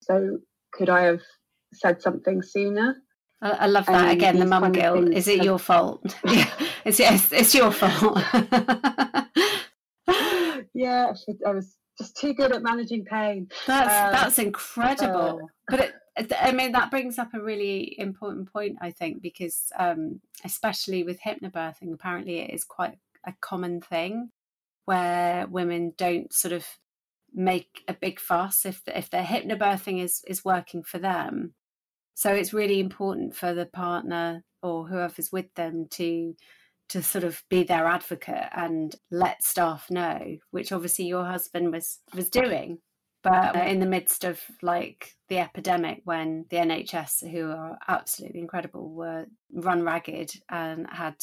[0.00, 0.38] So
[0.72, 1.22] could I have
[1.74, 2.96] said something sooner?
[3.40, 4.10] I, love that.
[4.10, 5.12] Again, the mum guilt.
[5.12, 6.16] Is it your fault?
[6.24, 6.50] yeah,
[6.84, 8.18] it's, it's, it's your fault.
[10.74, 11.12] yeah,
[11.46, 13.48] I was just too good at managing pain.
[13.66, 15.40] That's um, that's incredible.
[15.42, 15.80] Uh, but
[16.16, 21.04] it, I mean, that brings up a really important point, I think, because um, especially
[21.04, 24.30] with hypnobirthing, apparently it is quite a common thing
[24.84, 26.66] where women don't sort of
[27.34, 31.54] make a big fuss if if their hypnobirthing is is working for them.
[32.14, 36.34] So it's really important for the partner or whoever's with them to
[36.90, 42.00] to sort of be their advocate and let staff know, which obviously your husband was
[42.14, 42.78] was doing
[43.22, 48.90] but in the midst of like the epidemic when the NHS, who are absolutely incredible,
[48.90, 51.16] were run ragged and had,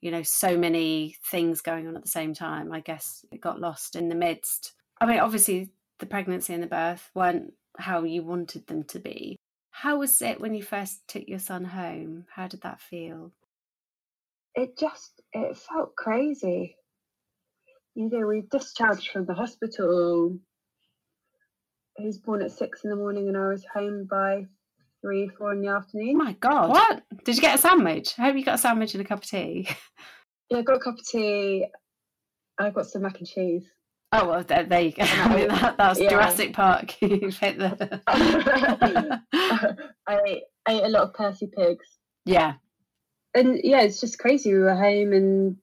[0.00, 3.60] you know, so many things going on at the same time, I guess it got
[3.60, 4.72] lost in the midst.
[5.00, 9.36] I mean, obviously, the pregnancy and the birth weren't how you wanted them to be.
[9.70, 12.26] How was it when you first took your son home?
[12.34, 13.32] How did that feel?
[14.54, 16.76] It just it felt crazy.
[17.94, 20.38] You know, we discharged from the hospital
[21.98, 24.46] he was born at six in the morning and I was home by
[25.00, 26.14] three, four in the afternoon.
[26.14, 26.70] Oh my God.
[26.70, 27.02] What?
[27.24, 28.14] Did you get a sandwich?
[28.18, 29.68] I hope you got a sandwich and a cup of tea.
[30.50, 31.66] Yeah, I got a cup of tea.
[32.58, 33.66] I got some mac and cheese.
[34.10, 35.02] Oh well, there, there you go.
[35.06, 36.10] I mean, that, that's yeah.
[36.10, 36.94] Jurassic Park.
[37.02, 38.00] you hit the.
[40.06, 41.86] I ate a lot of Percy pigs.
[42.24, 42.54] Yeah.
[43.34, 44.52] And yeah, it's just crazy.
[44.52, 45.56] We were home and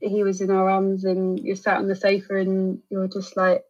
[0.00, 3.62] he was in our arms, and you're sat on the sofa, and you're just like,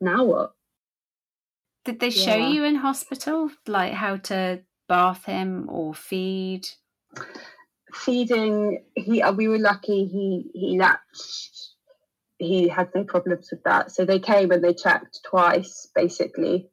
[0.00, 0.54] now what?
[1.84, 2.48] Did they show yeah.
[2.48, 6.68] you in hospital like how to bath him or feed?
[7.92, 10.06] Feeding, he we were lucky.
[10.06, 11.69] He he latched
[12.40, 13.90] he had no problems with that.
[13.90, 16.70] So they came and they checked twice, basically.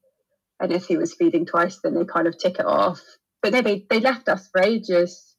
[0.60, 3.02] And if he was feeding twice, then they kind of tick it off.
[3.42, 5.36] But they, they left us for ages.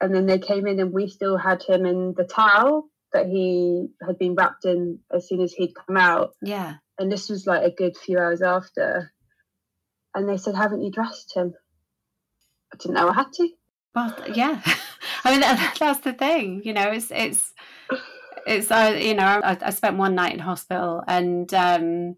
[0.00, 3.88] And then they came in and we still had him in the towel that he
[4.06, 6.34] had been wrapped in as soon as he'd come out.
[6.42, 6.74] Yeah.
[6.98, 9.12] And this was like a good few hours after.
[10.14, 11.54] And they said, Haven't you dressed him?
[12.72, 13.48] I didn't know I had to.
[13.94, 14.60] Well, yeah.
[15.24, 17.52] I mean, that, that's the thing, you know, it's, it's,
[18.46, 22.16] it's, uh, you know, I, I spent one night in hospital and, um,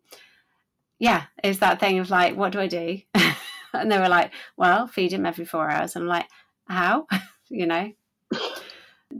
[0.98, 3.00] yeah, it's that thing of like, what do I do?
[3.74, 5.96] and they were like, well, feed him every four hours.
[5.96, 6.28] And I'm like,
[6.66, 7.06] how?
[7.48, 7.92] you know,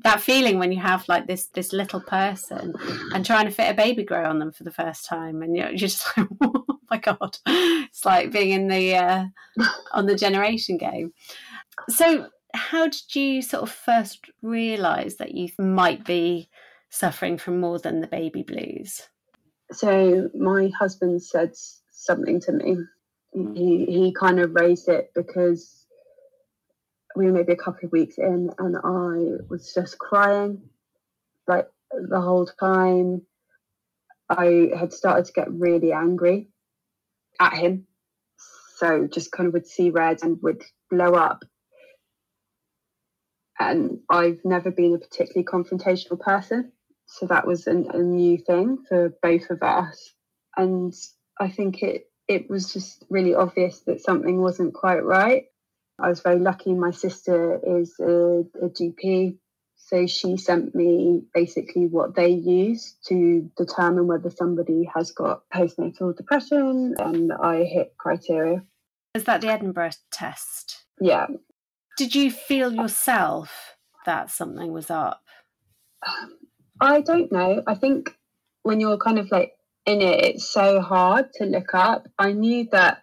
[0.02, 2.74] that feeling when you have like this this little person
[3.12, 5.68] and trying to fit a baby grow on them for the first time, and you're,
[5.68, 9.24] you're just like, oh my god, it's like being in the uh,
[9.92, 11.12] on the generation game.
[11.88, 16.48] So, how did you sort of first realise that you might be
[16.94, 19.02] suffering from more than the baby blues?
[19.72, 21.52] So, my husband said
[21.90, 22.76] something to me.
[23.37, 23.57] Mm.
[23.57, 25.87] He he kind of raised it because
[27.16, 30.62] we were maybe a couple of weeks in and I was just crying
[31.46, 33.22] like the whole time.
[34.28, 36.48] I had started to get really angry
[37.40, 37.87] at him.
[38.76, 41.44] So just kind of would see red and would blow up.
[43.59, 46.72] And I've never been a particularly confrontational person.
[47.06, 50.14] So that was an, a new thing for both of us.
[50.56, 50.92] And
[51.38, 55.44] I think it it was just really obvious that something wasn't quite right.
[56.00, 56.72] I was very lucky.
[56.72, 59.36] My sister is a, a GP,
[59.76, 66.16] so she sent me basically what they use to determine whether somebody has got postnatal
[66.16, 68.62] depression, and I hit criteria.
[69.14, 70.84] Is that the Edinburgh test?
[71.00, 71.26] Yeah.
[71.96, 75.22] Did you feel yourself that something was up?
[76.80, 77.62] I don't know.
[77.66, 78.16] I think
[78.62, 79.52] when you're kind of like
[79.87, 82.08] in it, it's so hard to look up.
[82.18, 83.02] I knew that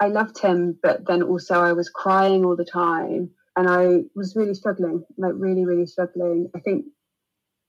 [0.00, 4.34] I loved him, but then also I was crying all the time and I was
[4.34, 6.50] really struggling, like really, really struggling.
[6.54, 6.86] I think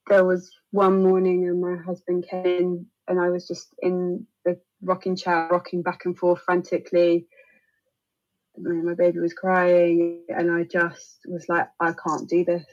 [0.07, 4.59] there was one morning and my husband came in and I was just in the
[4.81, 7.27] rocking chair, rocking back and forth frantically.
[8.57, 12.65] My baby was crying and I just was like, I can't do this.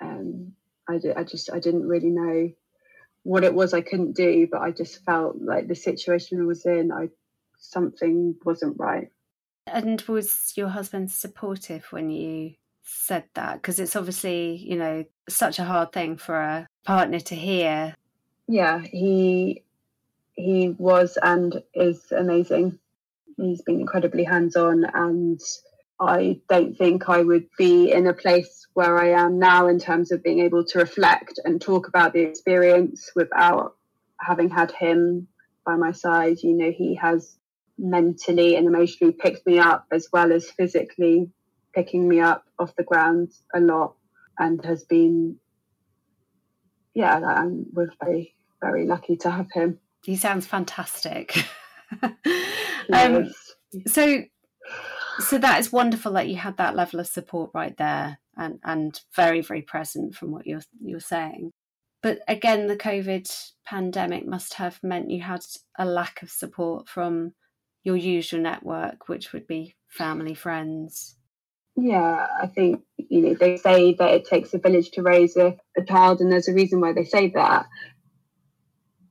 [0.00, 0.52] Um,
[0.96, 2.50] I, just, I didn't really know
[3.22, 6.64] what it was I couldn't do, but I just felt like the situation I was
[6.64, 7.10] in, I
[7.58, 9.10] something wasn't right.
[9.66, 13.56] And was your husband supportive when you said that?
[13.56, 17.94] Because it's obviously, you know, such a hard thing for a partner to hear.
[18.48, 19.62] Yeah, he
[20.32, 22.78] he was and is amazing.
[23.36, 25.40] He's been incredibly hands on, and
[26.00, 30.12] I don't think I would be in a place where I am now in terms
[30.12, 33.76] of being able to reflect and talk about the experience without
[34.18, 35.28] having had him
[35.66, 36.38] by my side.
[36.42, 37.36] You know, he has
[37.78, 41.30] mentally and emotionally picked me up as well as physically
[41.74, 43.94] picking me up off the ground a lot
[44.38, 45.36] and has been
[46.94, 49.78] yeah I'm, we're very very lucky to have him.
[50.04, 51.44] He sounds fantastic.
[52.92, 53.30] Um,
[53.86, 54.24] so
[55.20, 59.00] so that is wonderful that you had that level of support right there and and
[59.14, 61.50] very very present from what you're you're saying
[62.02, 63.30] but again the covid
[63.66, 65.40] pandemic must have meant you had
[65.78, 67.32] a lack of support from
[67.84, 71.16] your usual network, which would be family, friends?
[71.76, 75.56] Yeah, I think you know they say that it takes a village to raise a,
[75.78, 77.66] a child, and there's a reason why they say that.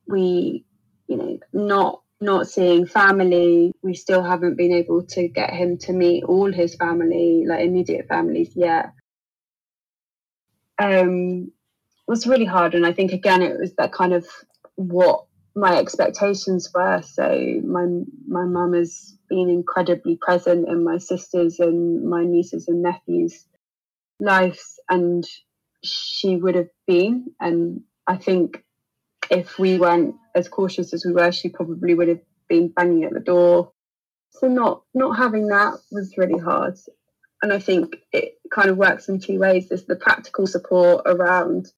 [0.07, 0.65] We,
[1.07, 5.93] you know, not not seeing family, we still haven't been able to get him to
[5.93, 8.91] meet all his family, like immediate families yet.
[10.81, 11.51] Um,
[12.07, 14.25] it was really hard, and I think again it was that kind of
[14.75, 17.01] what my expectations were.
[17.01, 17.85] So my
[18.27, 23.45] my mum has been incredibly present in my sisters and my nieces and nephews'
[24.19, 25.25] lives, and
[25.83, 27.31] she would have been.
[27.39, 28.63] And I think
[29.29, 33.13] if we weren't as cautious as we were, she probably would have been banging at
[33.13, 33.71] the door.
[34.31, 36.77] So not not having that was really hard.
[37.41, 39.69] And I think it kind of works in two ways.
[39.69, 41.71] There's the practical support around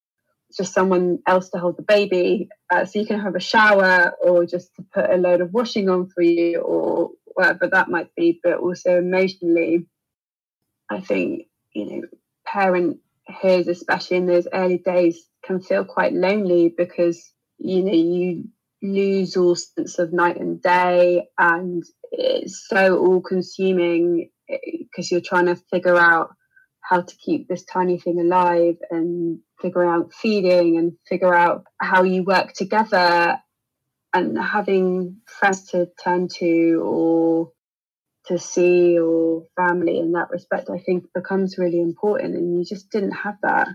[0.55, 4.45] just someone else to hold the baby uh, so you can have a shower or
[4.45, 8.39] just to put a load of washing on for you or whatever that might be
[8.43, 9.85] but also emotionally
[10.89, 12.01] i think you know
[12.45, 17.31] parenthood especially in those early days can feel quite lonely because
[17.63, 18.43] you know you
[18.81, 25.21] lose all sense of night and day and it's so all consuming because eh, you're
[25.21, 26.31] trying to figure out
[26.81, 32.03] how to keep this tiny thing alive and figure out feeding and figure out how
[32.03, 33.37] you work together
[34.13, 37.51] and having friends to turn to or
[38.25, 42.89] to see or family in that respect i think becomes really important and you just
[42.91, 43.67] didn't have that.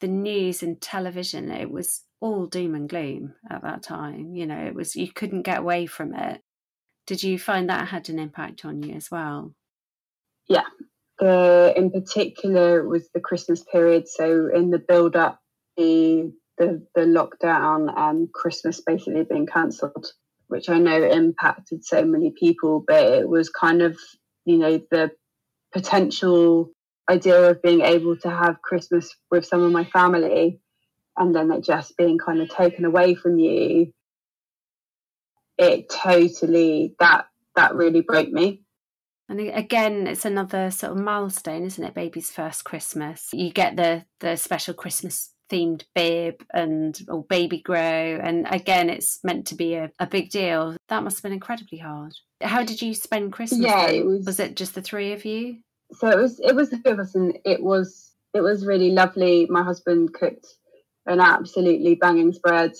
[0.00, 4.58] The news and television it was all doom and gloom at that time you know
[4.58, 6.40] it was you couldn't get away from it.
[7.06, 9.54] Did you find that had an impact on you as well?
[10.46, 10.66] Yeah.
[11.18, 14.08] The in particular was the christmas period.
[14.08, 15.40] So in the build up
[15.76, 20.12] the the, the lockdown and christmas basically being cancelled
[20.48, 23.96] which i know impacted so many people but it was kind of
[24.44, 25.10] you know the
[25.72, 26.70] potential
[27.08, 30.60] idea of being able to have christmas with some of my family
[31.18, 33.92] and then it just being kind of taken away from you
[35.58, 38.62] it totally that that really broke me
[39.28, 41.94] and again, it's another sort of milestone, isn't it?
[41.94, 43.28] Baby's first Christmas.
[43.32, 47.78] You get the the special Christmas themed bib and or baby grow,
[48.22, 50.76] and again, it's meant to be a, a big deal.
[50.88, 52.12] That must have been incredibly hard.
[52.40, 53.60] How did you spend Christmas?
[53.60, 55.58] Yeah, it was, was it just the three of you?
[55.92, 58.92] So it was it was the two of us, and it was it was really
[58.92, 59.46] lovely.
[59.50, 60.46] My husband cooked
[61.08, 62.72] an absolutely banging spread.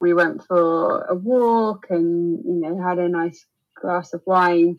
[0.00, 3.44] We went for a walk and you know had a nice
[3.80, 4.78] glass of wine,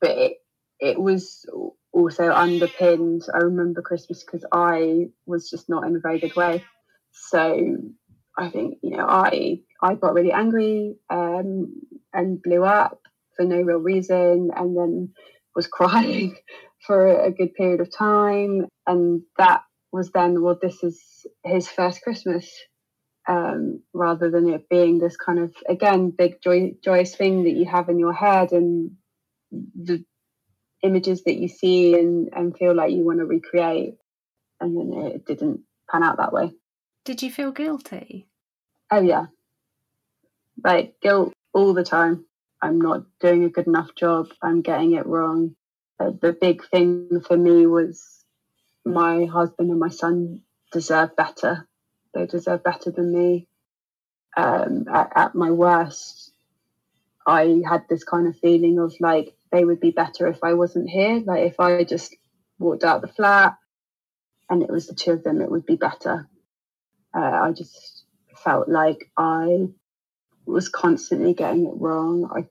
[0.00, 0.32] but it,
[0.80, 1.44] it was
[1.92, 3.22] also underpinned.
[3.32, 6.64] I remember Christmas because I was just not in a very good way.
[7.12, 7.76] So
[8.38, 11.74] I think you know I I got really angry um,
[12.12, 13.00] and blew up
[13.36, 15.10] for no real reason, and then
[15.54, 16.36] was crying
[16.86, 19.62] for a good period of time, and that
[19.92, 22.50] was then well this is his first Christmas.
[23.28, 27.66] Um, rather than it being this kind of again big joy, joyous thing that you
[27.66, 28.92] have in your head and
[29.52, 30.04] the
[30.82, 33.94] images that you see and, and feel like you want to recreate.
[34.60, 35.60] And then it didn't
[35.90, 36.52] pan out that way.
[37.04, 38.28] Did you feel guilty?
[38.90, 39.26] Oh, yeah.
[40.62, 42.24] Like guilt all the time.
[42.62, 44.28] I'm not doing a good enough job.
[44.42, 45.56] I'm getting it wrong.
[45.98, 48.19] Uh, the big thing for me was
[48.84, 50.40] my husband and my son
[50.72, 51.66] deserve better.
[52.14, 53.48] They deserve better than me.
[54.36, 56.32] Um, at, at my worst,
[57.26, 60.88] I had this kind of feeling of like they would be better if I wasn't
[60.88, 61.22] here.
[61.24, 62.16] Like if I just
[62.58, 63.56] walked out the flat
[64.48, 66.28] and it was the two of them, it would be better.
[67.14, 68.04] Uh, I just
[68.36, 69.68] felt like I
[70.46, 72.30] was constantly getting it wrong.
[72.34, 72.46] I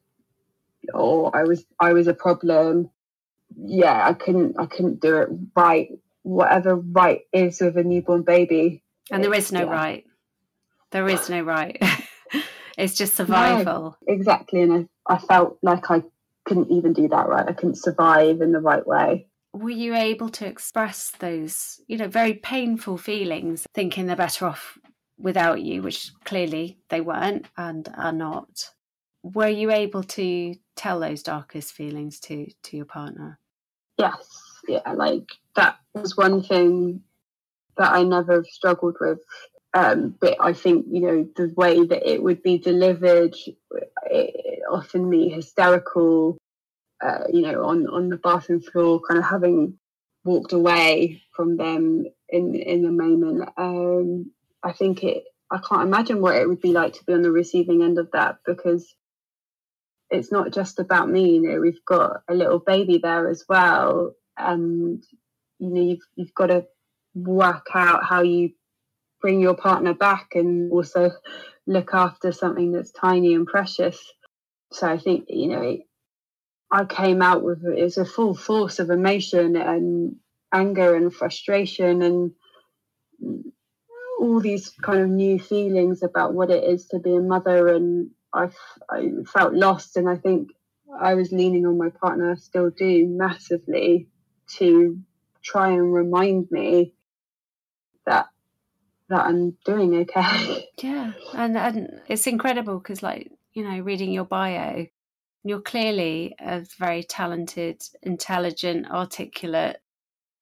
[0.93, 2.89] or I was I was a problem.
[3.55, 5.89] Yeah, I couldn't I couldn't do it right.
[6.29, 8.83] Whatever right is with a newborn baby.
[9.11, 9.71] And there is no yeah.
[9.71, 10.05] right.
[10.91, 11.81] There is no right.
[12.77, 13.97] it's just survival.
[14.07, 14.61] No, exactly.
[14.61, 16.03] And I, I felt like I
[16.45, 17.47] couldn't even do that right.
[17.47, 19.27] I couldn't survive in the right way.
[19.53, 24.77] Were you able to express those, you know, very painful feelings, thinking they're better off
[25.17, 28.69] without you, which clearly they weren't and are not?
[29.23, 33.39] Were you able to tell those darkest feelings to to your partner?
[33.97, 37.01] Yes, yeah, like that was one thing
[37.77, 39.19] that I never struggled with
[39.73, 43.35] um, but I think you know the way that it would be delivered,
[44.05, 46.37] it, often me hysterical,
[47.03, 49.77] uh, you know, on on the bathroom floor, kind of having
[50.23, 53.49] walked away from them in in the moment.
[53.57, 54.31] Um,
[54.63, 55.25] I think it.
[55.51, 58.11] I can't imagine what it would be like to be on the receiving end of
[58.11, 58.95] that because
[60.11, 61.35] it's not just about me.
[61.35, 65.03] You know, we've got a little baby there as well, and
[65.59, 66.65] you know, you've you've got to
[67.13, 68.51] work out how you
[69.21, 71.11] bring your partner back and also
[71.67, 73.99] look after something that's tiny and precious.
[74.71, 75.77] So I think, you know,
[76.71, 80.15] I came out with it as a full force of emotion and
[80.53, 82.31] anger and frustration and
[84.19, 87.67] all these kind of new feelings about what it is to be a mother.
[87.67, 88.49] And I,
[88.89, 89.97] I felt lost.
[89.97, 90.49] And I think
[90.99, 94.07] I was leaning on my partner, I still do massively,
[94.57, 94.99] to
[95.41, 96.93] try and remind me
[98.05, 98.27] that
[99.09, 100.67] that I'm doing okay.
[100.81, 104.85] Yeah, and and it's incredible because, like you know, reading your bio,
[105.43, 109.81] you're clearly a very talented, intelligent, articulate,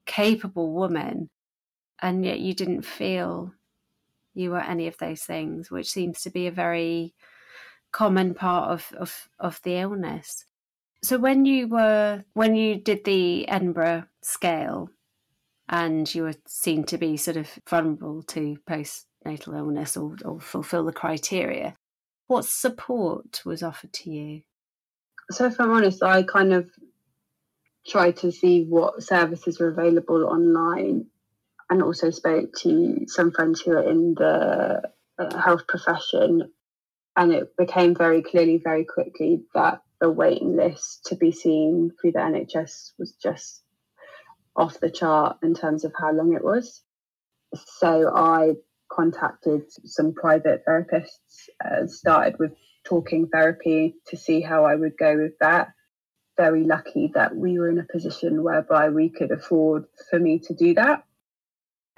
[0.05, 1.29] capable woman,
[2.01, 3.53] and yet you didn't feel
[4.33, 7.15] you were any of those things, which seems to be a very
[7.91, 10.45] common part of of, of the illness.
[11.03, 14.89] So when you were when you did the Edinburgh scale,
[15.69, 20.85] and you were seen to be sort of vulnerable to postnatal illness or, or fulfill
[20.85, 21.75] the criteria,
[22.27, 24.41] what support was offered to you?
[25.31, 26.69] So, if I'm honest, I kind of
[27.85, 31.07] tried to see what services were available online
[31.69, 34.81] and also spoke to some friends who are in the
[35.19, 36.51] uh, health profession.
[37.17, 42.13] And it became very clearly, very quickly, that the waiting list to be seen through
[42.13, 43.63] the NHS was just
[44.55, 46.81] off the chart in terms of how long it was.
[47.79, 48.53] So I
[48.91, 52.51] contacted some private therapists, uh, started with
[52.85, 55.69] talking therapy to see how I would go with that.
[56.37, 60.53] Very lucky that we were in a position whereby we could afford for me to
[60.53, 61.03] do that.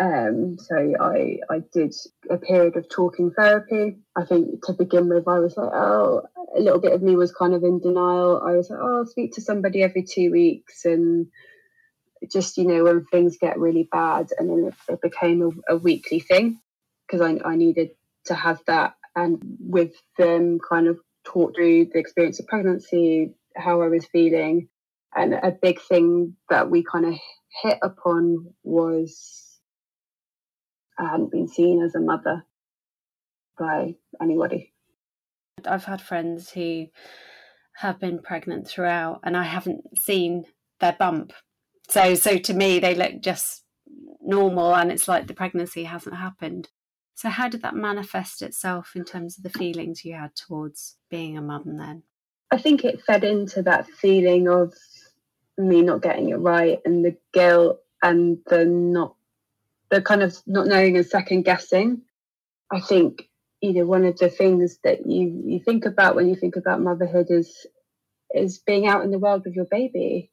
[0.02, 1.94] Um, so I I did
[2.30, 3.98] a period of talking therapy.
[4.16, 6.24] I think to begin with, I was like, oh,
[6.56, 8.42] a little bit of me was kind of in denial.
[8.46, 11.28] I was like, oh, I'll speak to somebody every two weeks, and
[12.32, 15.78] just you know when things get really bad, and then it, it became a, a
[15.78, 16.60] weekly thing
[17.08, 17.92] because I I needed
[18.26, 23.82] to have that, and with them kind of talk through the experience of pregnancy, how
[23.82, 24.70] I was feeling,
[25.16, 27.16] and a big thing that we kind of
[27.64, 29.60] hit upon was
[31.00, 32.46] I hadn't been seen as a mother
[33.58, 34.74] by anybody.
[35.68, 36.88] I've had friends who
[37.78, 40.46] have been pregnant throughout and I haven't seen
[40.80, 41.34] their bump.
[41.88, 43.64] So so to me they look just
[44.22, 46.70] normal and it's like the pregnancy hasn't happened.
[47.16, 51.38] So how did that manifest itself in terms of the feelings you had towards being
[51.38, 52.04] a mum then?
[52.52, 54.74] I think it fed into that feeling of
[55.58, 59.16] me not getting it right and the guilt and the not
[59.90, 62.02] the kind of not knowing and second guessing.
[62.72, 63.29] I think
[63.62, 66.82] you know one of the things that you you think about when you think about
[66.82, 67.68] motherhood is
[68.34, 70.32] is being out in the world with your baby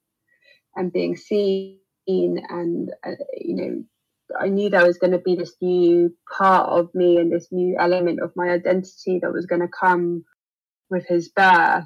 [0.75, 3.85] and being seen and uh, you know
[4.39, 7.77] I knew there was going to be this new part of me and this new
[7.79, 10.25] element of my identity that was going to come
[10.91, 11.85] with his birth.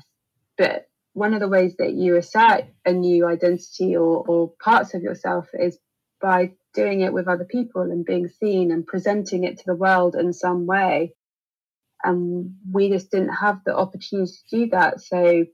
[0.57, 5.03] But one of the ways that you assert a new identity or, or parts of
[5.03, 5.79] yourself is
[6.21, 10.15] by doing it with other people and being seen and presenting it to the world
[10.15, 11.15] in some way.
[12.03, 15.01] And we just didn't have the opportunity to do that.
[15.01, 15.45] So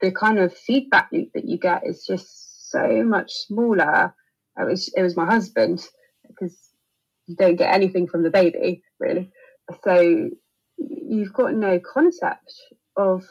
[0.00, 4.14] the kind of feedback loop that you get is just so much smaller.
[4.58, 5.86] Uh, it was it was my husband
[6.28, 6.56] because
[7.26, 9.30] you don't get anything from the baby really.
[9.82, 10.30] So
[10.76, 12.52] you've got no concept
[12.96, 13.24] of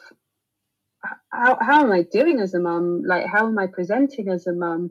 [1.30, 3.02] how how am I doing as a mum?
[3.06, 4.90] Like how am I presenting as a mum?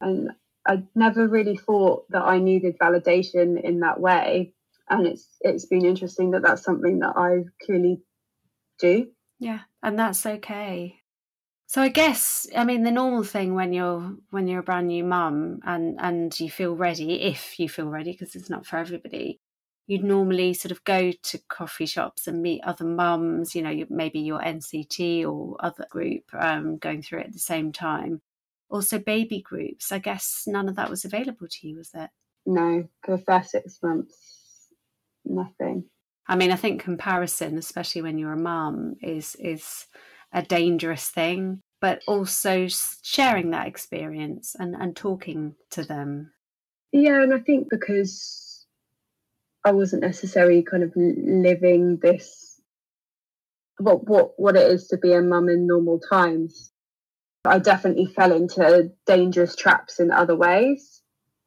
[0.00, 0.30] And
[0.66, 4.54] I never really thought that I needed validation in that way,
[4.90, 8.02] and it's it's been interesting that that's something that I clearly
[8.78, 9.08] do.
[9.38, 11.00] Yeah, and that's okay.
[11.66, 15.04] So I guess I mean the normal thing when you're when you're a brand new
[15.04, 19.40] mum and and you feel ready, if you feel ready, because it's not for everybody,
[19.86, 24.20] you'd normally sort of go to coffee shops and meet other mums, you know, maybe
[24.20, 28.22] your NCT or other group um, going through it at the same time
[28.70, 29.92] also baby groups.
[29.92, 32.10] I guess none of that was available to you, was it
[32.46, 34.37] No, for the first six months,
[35.28, 35.84] nothing.
[36.28, 39.86] I mean, I think comparison, especially when you're a mum, is is
[40.32, 41.60] a dangerous thing.
[41.80, 42.66] But also
[43.04, 46.32] sharing that experience and, and talking to them.
[46.90, 48.66] Yeah, and I think because
[49.64, 52.60] I wasn't necessarily kind of living this
[53.78, 56.72] what what what it is to be a mum in normal times.
[57.44, 61.02] I definitely fell into dangerous traps in other ways.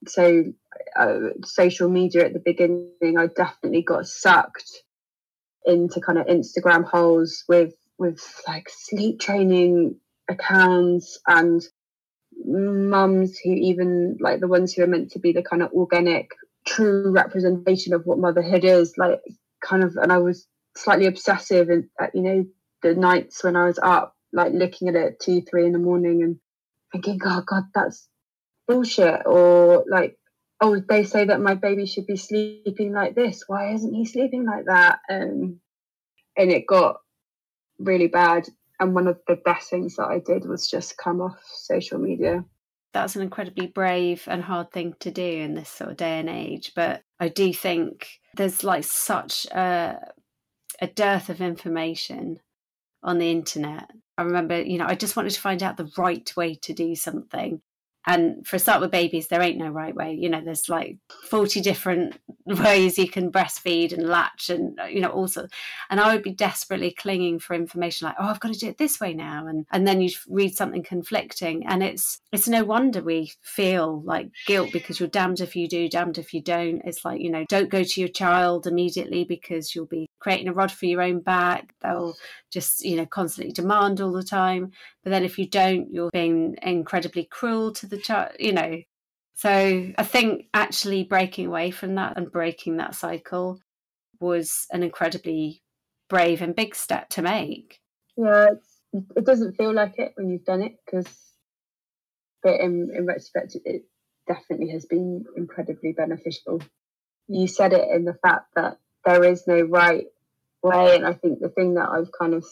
[0.07, 0.45] So,
[0.95, 4.69] uh, social media at the beginning, I definitely got sucked
[5.65, 9.95] into kind of Instagram holes with with like sleep training
[10.27, 11.61] accounts and
[12.43, 16.31] mums who even like the ones who are meant to be the kind of organic
[16.65, 19.19] true representation of what motherhood is like
[19.63, 22.45] kind of and i was slightly obsessive and uh, you know
[22.81, 26.23] the nights when i was up like looking at it two, three in the morning
[26.23, 26.37] and
[26.91, 28.07] thinking, oh God, that's
[28.71, 29.21] bullshit.
[29.25, 30.17] Or like,
[30.59, 33.43] oh, they say that my baby should be sleeping like this.
[33.47, 34.99] Why isn't he sleeping like that?
[35.09, 35.59] Um,
[36.37, 36.97] and it got
[37.79, 38.47] really bad.
[38.79, 42.43] And one of the best things that I did was just come off social media.
[42.93, 46.29] That's an incredibly brave and hard thing to do in this sort of day and
[46.29, 46.73] age.
[46.75, 49.97] But I do think there's like such a,
[50.81, 52.39] a dearth of information
[53.03, 53.91] on the internet
[54.21, 56.95] I remember, you know, I just wanted to find out the right way to do
[56.95, 57.59] something.
[58.07, 60.13] And for a start with babies, there ain't no right way.
[60.13, 60.97] You know, there's like
[61.29, 65.47] 40 different ways you can breastfeed and latch and, you know, also.
[65.89, 68.77] And I would be desperately clinging for information like, oh, I've got to do it
[68.77, 69.45] this way now.
[69.47, 71.65] And, and then you read something conflicting.
[71.67, 75.87] And it's, it's no wonder we feel like guilt because you're damned if you do,
[75.87, 76.81] damned if you don't.
[76.83, 80.53] It's like, you know, don't go to your child immediately because you'll be creating a
[80.53, 81.73] rod for your own back.
[81.81, 82.15] They'll
[82.51, 84.71] just, you know, constantly demand all the time.
[85.03, 88.81] But then if you don't, you're being incredibly cruel to the child, you know.
[89.33, 89.49] So
[89.97, 93.59] I think actually breaking away from that and breaking that cycle
[94.19, 95.63] was an incredibly
[96.09, 97.79] brave and big step to make.
[98.15, 98.49] Yeah,
[99.15, 101.07] it doesn't feel like it when you've done it because,
[102.43, 103.83] but in, in retrospect, it
[104.27, 106.61] definitely has been incredibly beneficial.
[107.27, 110.05] You said it in the fact that there is no right
[110.63, 110.95] way.
[110.95, 112.45] And I think the thing that I've kind of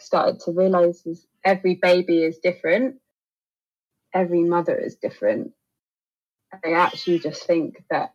[0.00, 2.96] started to realize is every baby is different,
[4.14, 5.52] every mother is different.
[6.52, 8.14] And I actually just think that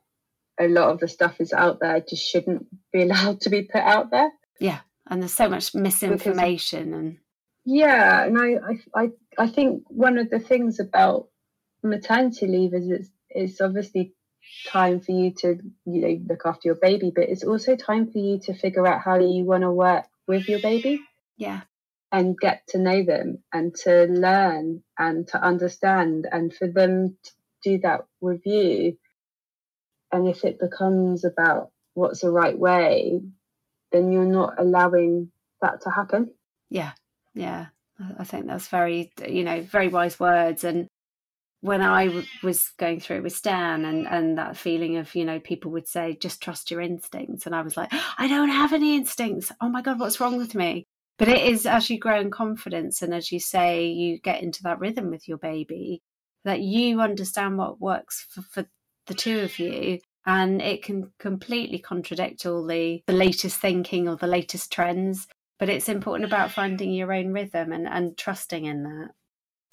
[0.59, 3.81] a lot of the stuff is out there just shouldn't be allowed to be put
[3.81, 4.31] out there.
[4.59, 7.17] Yeah, and there's so much misinformation because, and
[7.65, 11.27] yeah, and I, I I I think one of the things about
[11.83, 14.13] maternity leave is it's, it's obviously
[14.67, 18.17] time for you to you know look after your baby but it's also time for
[18.17, 21.01] you to figure out how you want to work with your baby.
[21.37, 21.61] Yeah.
[22.11, 27.31] And get to know them and to learn and to understand and for them to
[27.63, 28.97] do that with you.
[30.11, 33.19] And if it becomes about what's the right way
[33.91, 35.31] then you're not allowing
[35.61, 36.31] that to happen.
[36.69, 36.91] Yeah.
[37.33, 37.67] Yeah.
[38.19, 40.87] I think that's very you know very wise words and
[41.61, 45.25] when I w- was going through it with Stan and, and that feeling of, you
[45.25, 47.45] know, people would say, just trust your instincts.
[47.45, 49.51] And I was like, I don't have any instincts.
[49.59, 50.85] Oh my God, what's wrong with me?
[51.17, 54.61] But it is as you grow in confidence and as you say, you get into
[54.63, 56.01] that rhythm with your baby,
[56.45, 58.65] that you understand what works for, for
[59.07, 59.99] the two of you.
[60.27, 65.27] And it can completely contradict all the, the latest thinking or the latest trends.
[65.57, 69.09] But it's important about finding your own rhythm and, and trusting in that.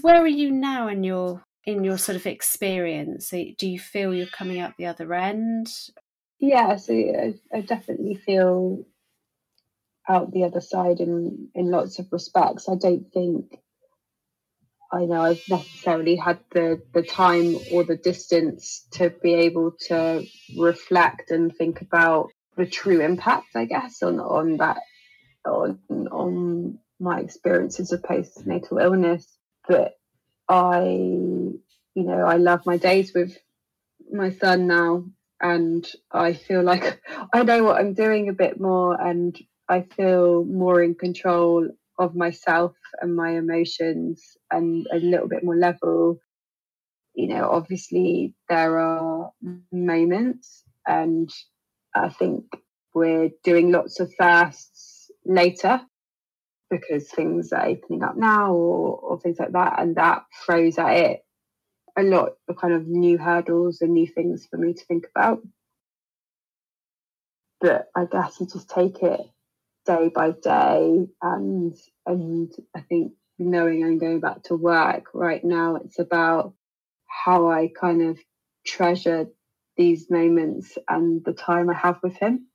[0.01, 3.29] Where are you now in your in your sort of experience?
[3.29, 5.67] Do you feel you're coming out the other end?
[6.39, 8.85] Yeah, so I, I definitely feel
[10.07, 12.69] out the other side in in lots of respects.
[12.69, 13.57] I don't think
[14.91, 20.23] I know I've necessarily had the the time or the distance to be able to
[20.57, 24.77] reflect and think about the true impact, I guess, on on that
[25.45, 29.25] on on my experiences of postnatal illness.
[29.67, 29.93] But
[30.47, 33.37] I, you know, I love my days with
[34.11, 35.05] my son now,
[35.41, 37.01] and I feel like
[37.33, 39.37] I know what I'm doing a bit more, and
[39.67, 41.67] I feel more in control
[41.97, 46.19] of myself and my emotions, and a little bit more level.
[47.13, 49.31] You know, obviously there are
[49.71, 51.29] moments, and
[51.95, 52.45] I think
[52.93, 55.81] we're doing lots of fasts later
[56.69, 59.79] because things are opening up now or, or things like that.
[59.79, 61.25] And that throws at it
[61.97, 65.41] a lot of kind of new hurdles and new things for me to think about.
[67.61, 69.21] But I guess you just take it
[69.85, 75.75] day by day and and I think knowing I'm going back to work right now,
[75.77, 76.53] it's about
[77.07, 78.19] how I kind of
[78.65, 79.27] treasure
[79.77, 82.47] these moments and the time I have with him.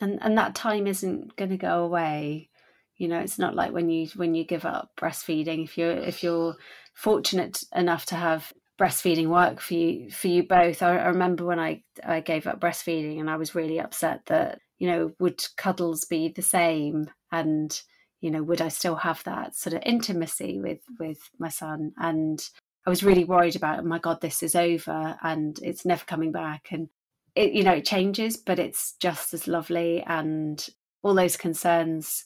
[0.00, 2.50] And and that time isn't going to go away
[2.96, 6.22] you know it's not like when you when you give up breastfeeding if you're if
[6.22, 6.56] you're
[6.94, 10.82] fortunate enough to have breastfeeding work for you for you both.
[10.82, 14.58] I, I, remember when i i gave up breastfeeding and i was really upset that
[14.78, 17.10] you know would cuddles be the same?
[17.30, 17.80] And
[18.20, 21.92] you know would i still have that sort of intimacy with with my son?
[21.98, 22.42] And
[22.86, 26.32] i was really worried about oh my god this is over and it's never coming
[26.32, 26.68] back.
[26.72, 26.88] And
[27.34, 30.02] it you know it changes but it's just as lovely.
[30.06, 30.66] And
[31.02, 32.24] all those concerns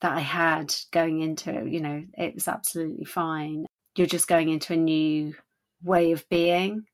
[0.00, 3.66] that I had going into it, you know, it was absolutely fine.
[3.96, 5.34] You're just going into a new
[5.82, 6.84] way of being,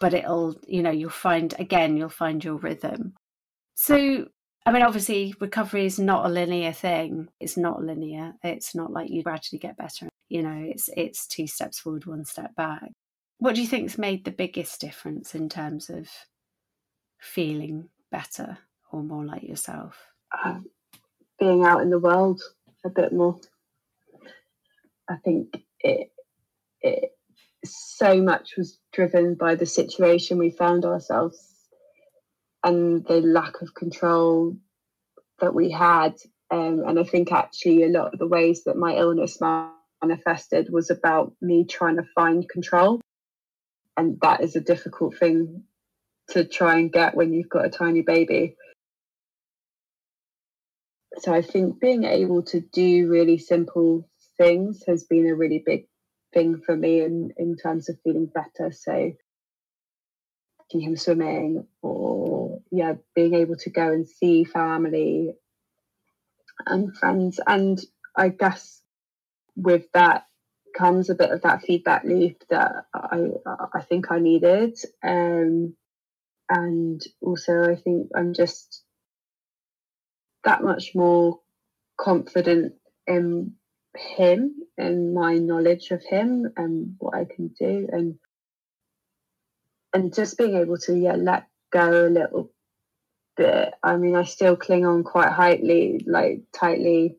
[0.00, 3.14] but it'll, you know, you'll find, again, you'll find your rhythm.
[3.74, 4.26] So,
[4.66, 7.28] I mean, obviously, recovery is not a linear thing.
[7.40, 8.34] It's not linear.
[8.44, 10.08] It's not like you gradually get better.
[10.28, 12.90] You know, it's it's two steps forward, one step back.
[13.38, 16.08] What do you think's made the biggest difference in terms of
[17.18, 18.58] feeling better
[18.92, 19.96] or more like yourself?
[20.44, 20.66] Um,
[21.38, 22.40] being out in the world
[22.84, 23.38] a bit more.
[25.08, 26.10] I think it
[26.80, 27.10] it
[27.64, 31.38] so much was driven by the situation we found ourselves
[32.64, 34.56] and the lack of control
[35.40, 36.14] that we had.
[36.50, 39.38] Um, and I think actually a lot of the ways that my illness
[40.02, 43.00] manifested was about me trying to find control.
[43.96, 45.64] And that is a difficult thing
[46.30, 48.56] to try and get when you've got a tiny baby
[51.20, 55.86] so I think being able to do really simple things has been a really big
[56.32, 58.72] thing for me in, in terms of feeling better.
[58.72, 59.12] So
[60.62, 65.34] taking him swimming or, yeah, being able to go and see family
[66.66, 67.40] and friends.
[67.46, 67.80] And
[68.16, 68.82] I guess
[69.56, 70.24] with that
[70.76, 73.30] comes a bit of that feedback loop that I
[73.74, 74.78] I think I needed.
[75.02, 75.74] Um,
[76.48, 78.82] and also I think I'm just
[80.48, 81.40] that much more
[82.00, 82.72] confident
[83.06, 83.52] in
[83.94, 88.18] him and my knowledge of him and what I can do and
[89.92, 92.50] and just being able to yeah let go a little
[93.36, 93.74] bit.
[93.82, 97.16] I mean I still cling on quite tightly like tightly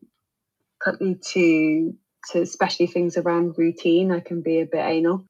[0.84, 1.94] tightly to
[2.32, 4.10] to especially things around routine.
[4.10, 5.24] I can be a bit anal.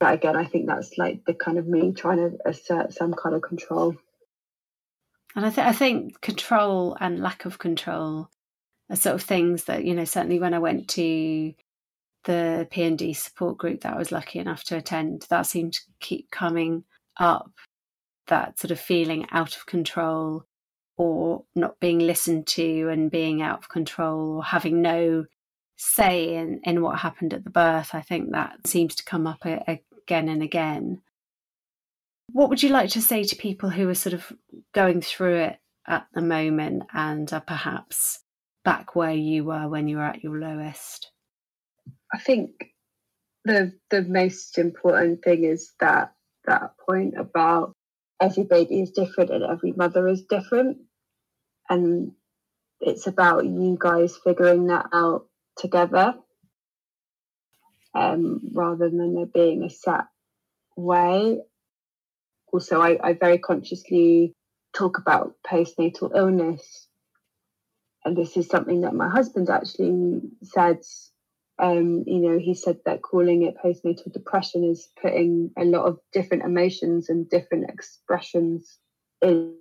[0.00, 3.34] But again, I think that's like the kind of me trying to assert some kind
[3.34, 3.96] of control.
[5.38, 8.28] And I, th- I think control and lack of control
[8.90, 11.54] are sort of things that, you know, certainly when I went to
[12.24, 16.32] the PND support group that I was lucky enough to attend, that seemed to keep
[16.32, 16.82] coming
[17.18, 17.52] up.
[18.26, 20.44] That sort of feeling out of control
[20.96, 25.26] or not being listened to and being out of control or having no
[25.76, 27.90] say in, in what happened at the birth.
[27.92, 31.00] I think that seems to come up again and again.
[32.32, 34.32] What would you like to say to people who are sort of
[34.74, 38.20] going through it at the moment and are perhaps
[38.64, 41.10] back where you were when you were at your lowest?
[42.12, 42.50] I think
[43.44, 46.12] the the most important thing is that
[46.46, 47.72] that point about
[48.20, 50.78] every baby is different and every mother is different
[51.70, 52.12] and
[52.80, 55.26] it's about you guys figuring that out
[55.56, 56.14] together
[57.94, 60.04] um, rather than there being a set
[60.76, 61.40] way.
[62.52, 64.34] Also, I, I very consciously
[64.74, 66.88] talk about postnatal illness.
[68.04, 70.80] And this is something that my husband actually said.
[71.60, 75.98] Um, you know, he said that calling it postnatal depression is putting a lot of
[76.12, 78.78] different emotions and different expressions
[79.20, 79.54] in,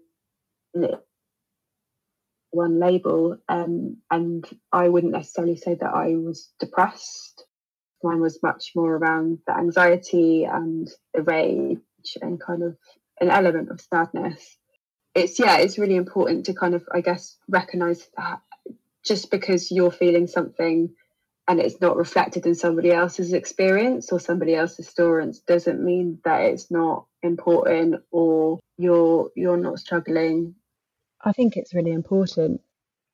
[2.52, 3.38] one label.
[3.50, 7.46] Um, and I wouldn't necessarily say that I was depressed.
[8.04, 11.80] Mine was much more around the anxiety and the rage
[12.22, 12.78] and kind of
[13.20, 14.58] an element of sadness.
[15.16, 18.40] It's, yeah, it's really important to kind of, I guess, recognize that
[19.04, 20.94] just because you're feeling something
[21.48, 26.42] and it's not reflected in somebody else's experience or somebody else's stories doesn't mean that
[26.42, 30.56] it's not important or you're you're not struggling
[31.22, 32.62] I think it's really important.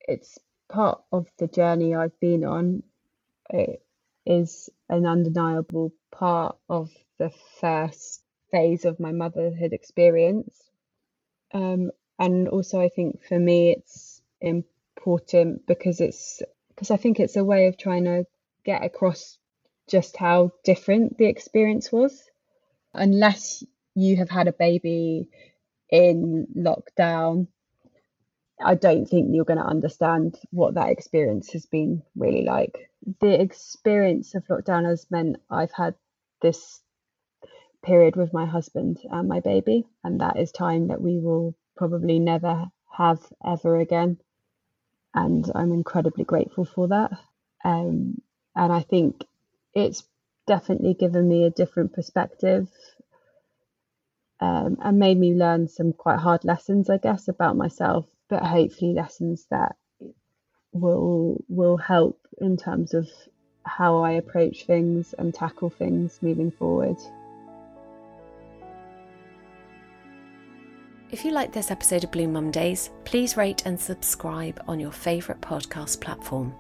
[0.08, 0.38] It's
[0.70, 2.84] part of the journey I've been on.
[3.50, 3.84] It
[4.26, 8.23] is an undeniable part of the first
[8.54, 10.56] phase of my motherhood experience.
[11.54, 17.38] Um, and also, I think for me, it's important because it's because I think it's
[17.38, 18.26] a way of trying to
[18.66, 19.40] get across
[19.90, 22.24] just how different the experience was.
[22.94, 25.30] Unless you have had a baby
[25.90, 27.48] in lockdown
[28.64, 32.90] I don't think you're going to understand what that experience has been really like.
[33.22, 35.96] The experience of lockdown has meant I've had
[36.42, 36.82] this
[37.84, 42.20] period with my husband and my baby, and that is time that we will probably
[42.20, 42.66] never
[42.98, 44.18] have ever again.
[45.14, 47.12] And I'm incredibly grateful for that.
[47.64, 48.22] Um,
[48.56, 49.24] and I think
[49.74, 50.04] it's
[50.48, 52.68] definitely given me a different perspective
[54.40, 58.94] um, and made me learn some quite hard lessons, I guess, about myself but hopefully
[58.94, 59.76] lessons that
[60.72, 63.08] will will help in terms of
[63.64, 66.98] how I approach things and tackle things moving forward.
[71.14, 74.92] If you like this episode of Blue Mum Days, please rate and subscribe on your
[74.92, 76.56] favourite podcast platform.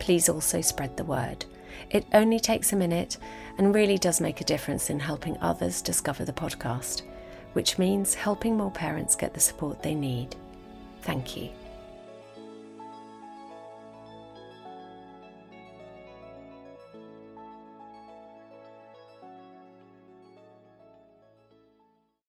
[0.00, 1.44] Please also spread the word.
[1.88, 3.18] It only takes a minute
[3.58, 7.02] and really does make a difference in helping others discover the podcast,
[7.52, 10.34] which means helping more parents get the support they need.
[11.02, 11.50] Thank you.